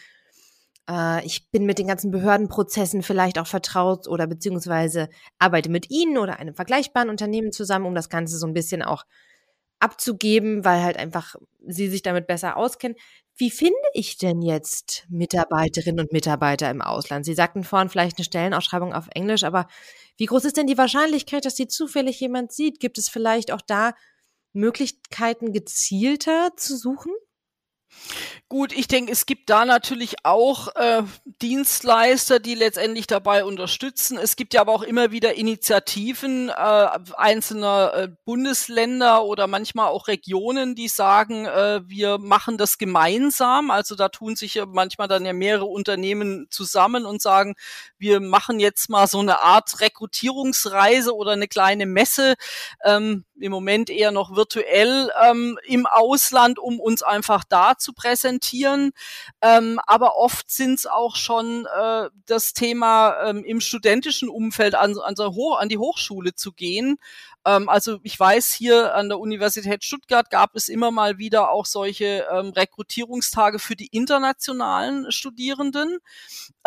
Äh, 0.88 1.26
ich 1.26 1.50
bin 1.50 1.66
mit 1.66 1.78
den 1.78 1.86
ganzen 1.86 2.10
Behördenprozessen 2.10 3.02
vielleicht 3.02 3.38
auch 3.38 3.46
vertraut 3.46 4.08
oder 4.08 4.26
beziehungsweise 4.26 5.10
arbeite 5.38 5.68
mit 5.68 5.90
Ihnen 5.90 6.16
oder 6.16 6.38
einem 6.38 6.54
vergleichbaren 6.54 7.10
Unternehmen 7.10 7.52
zusammen, 7.52 7.84
um 7.84 7.94
das 7.94 8.08
Ganze 8.08 8.38
so 8.38 8.46
ein 8.46 8.54
bisschen 8.54 8.82
auch 8.82 9.04
abzugeben, 9.78 10.64
weil 10.64 10.82
halt 10.82 10.96
einfach 10.96 11.34
Sie 11.66 11.88
sich 11.88 12.00
damit 12.00 12.26
besser 12.26 12.56
auskennen. 12.56 12.96
Wie 13.40 13.50
finde 13.50 13.78
ich 13.94 14.18
denn 14.18 14.42
jetzt 14.42 15.06
Mitarbeiterinnen 15.08 16.00
und 16.00 16.12
Mitarbeiter 16.12 16.68
im 16.68 16.82
Ausland? 16.82 17.24
Sie 17.24 17.32
sagten 17.32 17.64
vorhin 17.64 17.88
vielleicht 17.88 18.18
eine 18.18 18.26
Stellenausschreibung 18.26 18.92
auf 18.92 19.08
Englisch, 19.14 19.44
aber 19.44 19.66
wie 20.18 20.26
groß 20.26 20.44
ist 20.44 20.58
denn 20.58 20.66
die 20.66 20.76
Wahrscheinlichkeit, 20.76 21.46
dass 21.46 21.54
die 21.54 21.66
zufällig 21.66 22.20
jemand 22.20 22.52
sieht? 22.52 22.80
Gibt 22.80 22.98
es 22.98 23.08
vielleicht 23.08 23.50
auch 23.50 23.62
da 23.62 23.94
Möglichkeiten, 24.52 25.54
gezielter 25.54 26.50
zu 26.56 26.76
suchen? 26.76 27.12
Gut, 28.48 28.72
ich 28.72 28.88
denke, 28.88 29.12
es 29.12 29.26
gibt 29.26 29.48
da 29.48 29.64
natürlich 29.64 30.24
auch 30.24 30.74
äh, 30.74 31.02
Dienstleister, 31.40 32.40
die 32.40 32.56
letztendlich 32.56 33.06
dabei 33.06 33.44
unterstützen. 33.44 34.18
Es 34.18 34.34
gibt 34.34 34.54
ja 34.54 34.62
aber 34.62 34.72
auch 34.72 34.82
immer 34.82 35.12
wieder 35.12 35.34
Initiativen 35.34 36.48
äh, 36.48 36.52
einzelner 37.16 37.92
äh, 37.94 38.08
Bundesländer 38.24 39.24
oder 39.24 39.46
manchmal 39.46 39.88
auch 39.88 40.08
Regionen, 40.08 40.74
die 40.74 40.88
sagen, 40.88 41.46
äh, 41.46 41.80
wir 41.86 42.18
machen 42.18 42.58
das 42.58 42.76
gemeinsam. 42.78 43.70
Also 43.70 43.94
da 43.94 44.08
tun 44.08 44.34
sich 44.34 44.54
ja 44.54 44.66
manchmal 44.66 45.06
dann 45.06 45.24
ja 45.24 45.32
mehrere 45.32 45.66
Unternehmen 45.66 46.48
zusammen 46.50 47.06
und 47.06 47.22
sagen, 47.22 47.54
wir 47.98 48.18
machen 48.18 48.58
jetzt 48.58 48.90
mal 48.90 49.06
so 49.06 49.20
eine 49.20 49.42
Art 49.42 49.80
Rekrutierungsreise 49.80 51.14
oder 51.14 51.32
eine 51.32 51.46
kleine 51.46 51.86
Messe. 51.86 52.34
Ähm, 52.84 53.24
im 53.40 53.52
Moment 53.52 53.90
eher 53.90 54.10
noch 54.10 54.34
virtuell 54.34 55.10
ähm, 55.24 55.58
im 55.64 55.86
Ausland, 55.86 56.58
um 56.58 56.80
uns 56.80 57.02
einfach 57.02 57.44
da 57.44 57.76
zu 57.76 57.92
präsentieren. 57.92 58.92
Ähm, 59.42 59.80
aber 59.86 60.16
oft 60.16 60.50
sind 60.50 60.74
es 60.74 60.86
auch 60.86 61.16
schon 61.16 61.66
äh, 61.66 62.08
das 62.26 62.52
Thema 62.52 63.16
ähm, 63.24 63.44
im 63.44 63.60
studentischen 63.60 64.28
Umfeld 64.28 64.74
an, 64.74 64.98
an, 64.98 65.14
an 65.18 65.68
die 65.68 65.78
Hochschule 65.78 66.34
zu 66.34 66.52
gehen 66.52 66.98
ähm, 67.46 67.68
also 67.68 67.98
ich 68.02 68.18
weiß, 68.18 68.52
hier 68.52 68.94
an 68.94 69.08
der 69.08 69.18
Universität 69.18 69.84
Stuttgart 69.84 70.30
gab 70.30 70.54
es 70.54 70.68
immer 70.68 70.90
mal 70.90 71.18
wieder 71.18 71.50
auch 71.50 71.66
solche 71.66 72.26
ähm, 72.30 72.50
Rekrutierungstage 72.50 73.58
für 73.58 73.76
die 73.76 73.86
internationalen 73.86 75.10
Studierenden, 75.10 75.98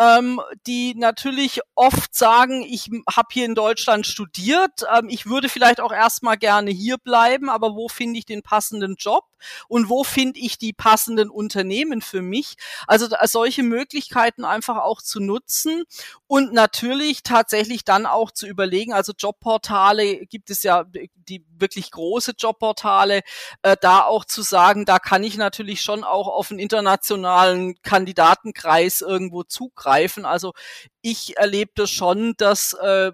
ähm, 0.00 0.40
die 0.66 0.94
natürlich 0.96 1.60
oft 1.74 2.14
sagen, 2.14 2.62
ich 2.62 2.90
habe 3.14 3.28
hier 3.30 3.44
in 3.44 3.54
Deutschland 3.54 4.06
studiert, 4.06 4.84
ähm, 4.92 5.08
ich 5.08 5.26
würde 5.26 5.48
vielleicht 5.48 5.80
auch 5.80 5.92
erstmal 5.92 6.36
gerne 6.36 6.70
hier 6.70 6.98
bleiben, 6.98 7.48
aber 7.48 7.76
wo 7.76 7.88
finde 7.88 8.18
ich 8.18 8.26
den 8.26 8.42
passenden 8.42 8.96
Job 8.98 9.24
und 9.68 9.88
wo 9.88 10.02
finde 10.02 10.40
ich 10.40 10.58
die 10.58 10.72
passenden 10.72 11.30
Unternehmen 11.30 12.00
für 12.00 12.22
mich? 12.22 12.56
Also 12.86 13.06
solche 13.24 13.62
Möglichkeiten 13.62 14.44
einfach 14.44 14.78
auch 14.78 15.00
zu 15.00 15.20
nutzen 15.20 15.84
und 16.26 16.52
natürlich 16.52 17.22
tatsächlich 17.22 17.84
dann 17.84 18.06
auch 18.06 18.32
zu 18.32 18.46
überlegen, 18.46 18.92
also 18.92 19.12
Jobportale 19.16 20.26
gibt 20.26 20.50
es 20.50 20.63
ja 20.64 20.84
die 21.28 21.44
wirklich 21.56 21.90
große 21.90 22.34
Jobportale, 22.38 23.22
äh, 23.62 23.76
da 23.80 24.02
auch 24.02 24.24
zu 24.24 24.42
sagen, 24.42 24.84
da 24.84 24.98
kann 24.98 25.24
ich 25.24 25.36
natürlich 25.36 25.82
schon 25.82 26.04
auch 26.04 26.28
auf 26.28 26.50
einen 26.50 26.60
internationalen 26.60 27.80
Kandidatenkreis 27.82 29.00
irgendwo 29.00 29.42
zugreifen. 29.42 30.24
Also 30.24 30.52
ich 31.02 31.36
erlebte 31.36 31.86
schon, 31.86 32.34
dass 32.36 32.72
äh, 32.74 33.12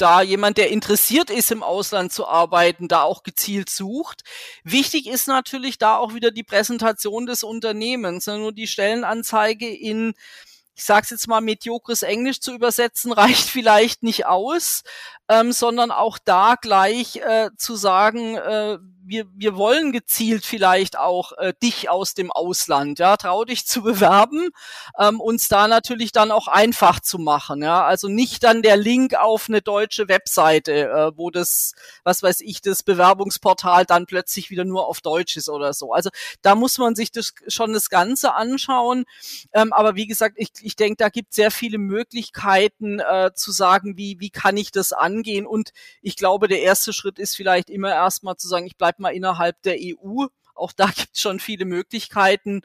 da 0.00 0.22
jemand, 0.22 0.56
der 0.56 0.70
interessiert 0.70 1.30
ist, 1.30 1.50
im 1.50 1.62
Ausland 1.62 2.12
zu 2.12 2.26
arbeiten, 2.26 2.88
da 2.88 3.02
auch 3.02 3.22
gezielt 3.22 3.68
sucht. 3.68 4.22
Wichtig 4.64 5.06
ist 5.06 5.28
natürlich 5.28 5.78
da 5.78 5.96
auch 5.98 6.14
wieder 6.14 6.30
die 6.30 6.42
Präsentation 6.42 7.26
des 7.26 7.42
Unternehmens. 7.42 8.26
Nur 8.26 8.52
die 8.52 8.66
Stellenanzeige 8.66 9.68
in 9.68 10.14
ich 10.80 10.86
sage 10.86 11.04
es 11.04 11.10
jetzt 11.10 11.28
mal, 11.28 11.42
mediokres 11.42 12.02
Englisch 12.02 12.40
zu 12.40 12.54
übersetzen, 12.54 13.12
reicht 13.12 13.50
vielleicht 13.50 14.02
nicht 14.02 14.24
aus, 14.24 14.82
ähm, 15.30 15.52
sondern 15.52 15.92
auch 15.92 16.18
da 16.18 16.56
gleich 16.60 17.16
äh, 17.16 17.50
zu 17.56 17.76
sagen, 17.76 18.36
äh, 18.36 18.78
wir, 19.10 19.26
wir 19.34 19.56
wollen 19.56 19.92
gezielt 19.92 20.44
vielleicht 20.44 20.96
auch 20.96 21.32
äh, 21.38 21.52
dich 21.62 21.90
aus 21.90 22.14
dem 22.14 22.30
Ausland, 22.30 23.00
ja, 23.00 23.16
trau 23.16 23.44
dich 23.44 23.66
zu 23.66 23.82
bewerben, 23.82 24.50
ähm, 24.98 25.20
uns 25.20 25.48
da 25.48 25.66
natürlich 25.68 26.12
dann 26.12 26.30
auch 26.30 26.46
einfach 26.46 27.00
zu 27.00 27.18
machen, 27.18 27.62
ja, 27.62 27.84
also 27.84 28.08
nicht 28.08 28.44
dann 28.44 28.62
der 28.62 28.76
Link 28.76 29.14
auf 29.14 29.48
eine 29.48 29.62
deutsche 29.62 30.08
Webseite, 30.08 30.88
äh, 30.88 31.12
wo 31.16 31.30
das, 31.30 31.72
was 32.04 32.22
weiß 32.22 32.40
ich, 32.42 32.60
das 32.60 32.82
Bewerbungsportal 32.84 33.84
dann 33.84 34.06
plötzlich 34.06 34.50
wieder 34.50 34.64
nur 34.64 34.86
auf 34.86 35.00
Deutsch 35.00 35.36
ist 35.36 35.48
oder 35.48 35.72
so. 35.74 35.92
Also 35.92 36.10
da 36.42 36.54
muss 36.54 36.78
man 36.78 36.94
sich 36.94 37.10
das 37.10 37.34
schon 37.48 37.72
das 37.72 37.90
Ganze 37.90 38.34
anschauen, 38.34 39.04
ähm, 39.52 39.72
aber 39.72 39.96
wie 39.96 40.06
gesagt, 40.06 40.36
ich, 40.38 40.50
ich 40.62 40.76
denke, 40.76 40.96
da 40.98 41.08
gibt 41.08 41.34
sehr 41.34 41.50
viele 41.50 41.78
Möglichkeiten 41.78 43.00
äh, 43.00 43.30
zu 43.34 43.50
sagen, 43.50 43.96
wie 43.96 44.20
wie 44.20 44.30
kann 44.30 44.56
ich 44.56 44.70
das 44.70 44.92
angehen 44.92 45.19
und 45.46 45.70
ich 46.02 46.16
glaube, 46.16 46.48
der 46.48 46.62
erste 46.62 46.92
Schritt 46.92 47.18
ist 47.18 47.36
vielleicht 47.36 47.70
immer 47.70 47.90
erstmal 47.90 48.36
zu 48.36 48.48
sagen, 48.48 48.66
ich 48.66 48.76
bleibe 48.76 49.02
mal 49.02 49.14
innerhalb 49.14 49.60
der 49.62 49.76
EU. 49.78 50.26
Auch 50.54 50.72
da 50.72 50.86
gibt 50.96 51.10
es 51.14 51.20
schon 51.20 51.40
viele 51.40 51.64
Möglichkeiten. 51.64 52.62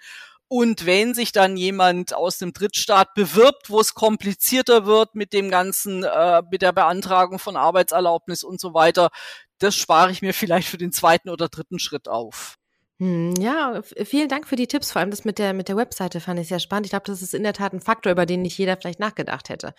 Und 0.48 0.86
wenn 0.86 1.15
sich 1.15 1.32
dann 1.32 1.58
jemand 1.58 2.13
aus 2.13 2.38
dem 2.38 2.54
Drittstaat 2.54 3.15
bewirbt, 3.15 3.70
wo 3.70 3.80
es 3.80 3.96
komplizierter 3.96 4.86
wird 4.86 5.15
mit 5.15 5.34
dem 5.34 5.50
ganzen, 5.50 6.04
äh, 6.04 6.44
mit 6.52 6.62
der 6.62 6.72
Beantragung 6.72 7.39
von 7.39 7.58
Arbeitserlaubnis 7.58 8.44
und 8.44 8.62
so 8.62 8.74
weiter, 8.76 9.10
das 9.58 9.76
spare 9.76 10.12
ich 10.12 10.22
mir 10.22 10.34
vielleicht 10.34 10.68
für 10.68 10.78
den 10.78 10.91
zweiten 10.91 11.30
oder 11.30 11.50
dritten 11.50 11.80
Schritt 11.80 12.08
auf. 12.08 12.58
Hm, 13.00 13.34
ja, 13.39 13.82
vielen 14.06 14.30
Dank 14.30 14.48
für 14.48 14.56
die 14.56 14.68
Tipps. 14.68 14.91
Vor 14.91 15.02
allem 15.02 15.12
das 15.12 15.26
mit 15.26 15.39
der, 15.39 15.54
mit 15.54 15.68
der 15.68 15.78
Webseite 15.78 16.22
fand 16.22 16.39
ich 16.39 16.48
sehr 16.48 16.60
spannend. 16.60 16.86
Ich 16.86 16.91
glaube, 16.91 17.06
das 17.06 17.22
ist 17.22 17.34
in 17.34 17.44
der 17.44 17.54
Tat 17.54 17.74
ein 17.74 17.82
Faktor, 17.82 18.12
über 18.12 18.26
den 18.26 18.41
nicht 18.41 18.58
jeder 18.58 18.78
vielleicht 18.78 19.00
nachgedacht 19.00 19.50
hätte. 19.50 19.74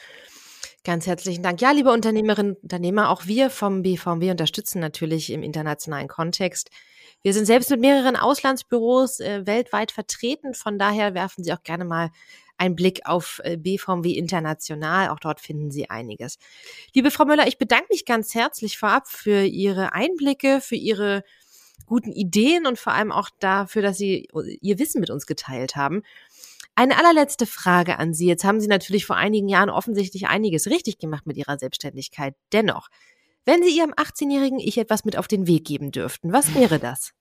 Ganz 0.87 1.09
herzlichen 1.09 1.43
Dank. 1.43 1.61
Ja, 1.61 1.73
liebe 1.73 1.91
Unternehmerinnen 1.91 2.53
und 2.53 2.63
Unternehmer, 2.63 3.11
auch 3.11 3.27
wir 3.27 3.51
vom 3.51 3.83
BVMW 3.83 4.31
unterstützen 4.31 4.79
natürlich 4.79 5.31
im 5.31 5.43
internationalen 5.43 6.07
Kontext. 6.07 6.71
Wir 7.23 7.35
sind 7.35 7.47
selbst 7.47 7.71
mit 7.71 7.81
mehreren 7.81 8.15
Auslandsbüros 8.15 9.19
äh, 9.19 9.45
weltweit 9.47 9.91
vertreten. 9.91 10.55
Von 10.55 10.79
daher 10.79 11.13
werfen 11.13 11.43
Sie 11.43 11.53
auch 11.53 11.65
gerne 11.65 11.85
mal 11.85 12.11
einen 12.57 12.77
Blick 12.77 13.01
auf 13.05 13.41
äh, 13.43 13.57
BVMW 13.57 14.13
International. 14.13 15.09
Auch 15.09 15.19
dort 15.19 15.41
finden 15.41 15.73
Sie 15.73 15.91
einiges. 15.91 16.39
Liebe 16.95 17.11
Frau 17.11 17.25
Müller, 17.25 17.49
ich 17.49 17.59
bedanke 17.59 17.89
mich 17.91 18.05
ganz 18.05 18.37
herzlich 18.37 18.79
vorab 18.79 19.09
für 19.09 19.43
Ihre 19.43 19.93
Einblicke, 19.93 20.61
für 20.61 20.77
Ihre 20.77 21.25
guten 21.85 22.13
Ideen 22.13 22.65
und 22.65 22.79
vor 22.79 22.93
allem 22.93 23.11
auch 23.11 23.31
dafür, 23.41 23.83
dass 23.83 23.99
Sie 23.99 24.29
Ihr 24.61 24.79
Wissen 24.79 25.01
mit 25.01 25.11
uns 25.11 25.27
geteilt 25.27 25.75
haben. 25.75 26.03
Eine 26.79 26.99
allerletzte 26.99 27.47
Frage 27.47 27.99
an 27.99 28.13
Sie. 28.13 28.27
Jetzt 28.27 28.45
haben 28.45 28.61
Sie 28.61 28.69
natürlich 28.69 29.07
vor 29.07 29.17
einigen 29.17 29.49
Jahren 29.49 29.71
offensichtlich 29.71 30.27
einiges 30.27 30.67
richtig 30.67 30.99
gemacht 30.99 31.27
mit 31.27 31.39
Ihrer 31.39 31.59
Selbstständigkeit. 31.59 32.35
Dennoch, 32.53 32.89
wenn 33.47 33.63
Sie 33.63 33.75
Ihrem 33.75 33.95
18-jährigen 33.95 34.59
Ich 34.59 34.77
etwas 34.77 35.07
mit 35.07 35.17
auf 35.17 35.27
den 35.27 35.47
Weg 35.47 35.65
geben 35.65 35.91
dürften, 35.91 36.35
was 36.35 36.55
wäre 36.55 36.79
das? 36.79 37.13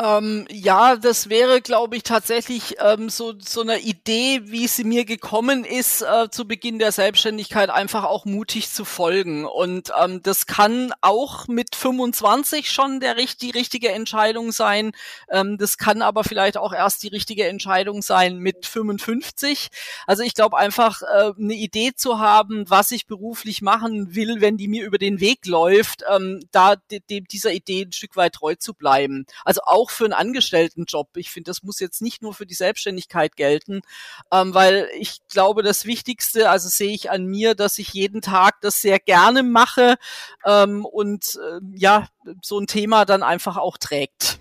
Ähm, 0.00 0.46
ja, 0.50 0.96
das 0.96 1.28
wäre, 1.28 1.60
glaube 1.60 1.96
ich, 1.96 2.02
tatsächlich 2.02 2.76
ähm, 2.80 3.10
so, 3.10 3.34
so 3.38 3.60
eine 3.60 3.78
Idee, 3.80 4.40
wie 4.46 4.66
sie 4.66 4.84
mir 4.84 5.04
gekommen 5.04 5.64
ist, 5.66 6.00
äh, 6.00 6.30
zu 6.30 6.48
Beginn 6.48 6.78
der 6.78 6.92
Selbstständigkeit 6.92 7.68
einfach 7.68 8.04
auch 8.04 8.24
mutig 8.24 8.70
zu 8.70 8.86
folgen. 8.86 9.44
Und 9.44 9.92
ähm, 10.02 10.22
das 10.22 10.46
kann 10.46 10.94
auch 11.02 11.46
mit 11.46 11.76
25 11.76 12.70
schon 12.70 13.00
der, 13.00 13.16
die 13.16 13.50
richtige 13.50 13.90
Entscheidung 13.90 14.50
sein. 14.50 14.92
Ähm, 15.30 15.58
das 15.58 15.76
kann 15.76 16.00
aber 16.00 16.24
vielleicht 16.24 16.56
auch 16.56 16.72
erst 16.72 17.02
die 17.02 17.08
richtige 17.08 17.46
Entscheidung 17.46 18.00
sein 18.00 18.38
mit 18.38 18.64
55. 18.64 19.68
Also 20.06 20.22
ich 20.22 20.32
glaube 20.32 20.56
einfach, 20.56 21.02
äh, 21.02 21.32
eine 21.38 21.54
Idee 21.54 21.92
zu 21.94 22.18
haben, 22.18 22.64
was 22.70 22.92
ich 22.92 23.06
beruflich 23.06 23.60
machen 23.60 24.14
will, 24.14 24.40
wenn 24.40 24.56
die 24.56 24.68
mir 24.68 24.86
über 24.86 24.96
den 24.96 25.20
Weg 25.20 25.44
läuft, 25.44 26.02
ähm, 26.10 26.40
da 26.50 26.76
dieser 26.88 27.52
Idee 27.52 27.82
ein 27.82 27.92
Stück 27.92 28.16
weit 28.16 28.32
treu 28.32 28.54
zu 28.54 28.72
bleiben. 28.72 29.26
Also 29.44 29.60
auch 29.66 29.81
auch 29.82 29.90
für 29.90 30.04
einen 30.04 30.12
Angestelltenjob. 30.12 31.16
Ich 31.16 31.30
finde, 31.30 31.50
das 31.50 31.62
muss 31.62 31.80
jetzt 31.80 32.02
nicht 32.02 32.22
nur 32.22 32.34
für 32.34 32.46
die 32.46 32.54
Selbstständigkeit 32.54 33.34
gelten, 33.34 33.82
ähm, 34.30 34.54
weil 34.54 34.88
ich 34.98 35.18
glaube, 35.28 35.62
das 35.62 35.84
Wichtigste, 35.86 36.50
also 36.50 36.68
sehe 36.68 36.92
ich 36.92 37.10
an 37.10 37.26
mir, 37.26 37.54
dass 37.54 37.78
ich 37.78 37.92
jeden 37.92 38.22
Tag 38.22 38.60
das 38.60 38.80
sehr 38.80 39.00
gerne 39.00 39.42
mache 39.42 39.96
ähm, 40.46 40.84
und 40.84 41.38
äh, 41.42 41.60
ja, 41.74 42.08
so 42.42 42.60
ein 42.60 42.68
Thema 42.68 43.04
dann 43.04 43.24
einfach 43.24 43.56
auch 43.56 43.76
trägt. 43.76 44.38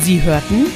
Sie 0.00 0.22
hörten 0.22 0.66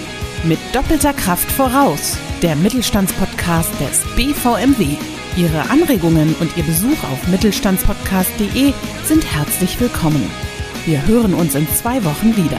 mit 0.44 0.58
doppelter 0.72 1.12
Kraft 1.12 1.50
voraus, 1.52 2.16
der 2.42 2.56
Mittelstandspodcast 2.56 3.70
des 3.80 4.02
BVMW. 4.16 4.96
Ihre 5.36 5.70
Anregungen 5.70 6.34
und 6.40 6.56
Ihr 6.56 6.64
Besuch 6.64 7.04
auf 7.12 7.28
mittelstandspodcast.de 7.28 8.72
sind 9.04 9.24
herzlich 9.32 9.78
willkommen. 9.78 10.47
Wir 10.88 11.06
hören 11.06 11.34
uns 11.34 11.54
in 11.54 11.68
zwei 11.68 12.02
Wochen 12.02 12.34
wieder. 12.34 12.58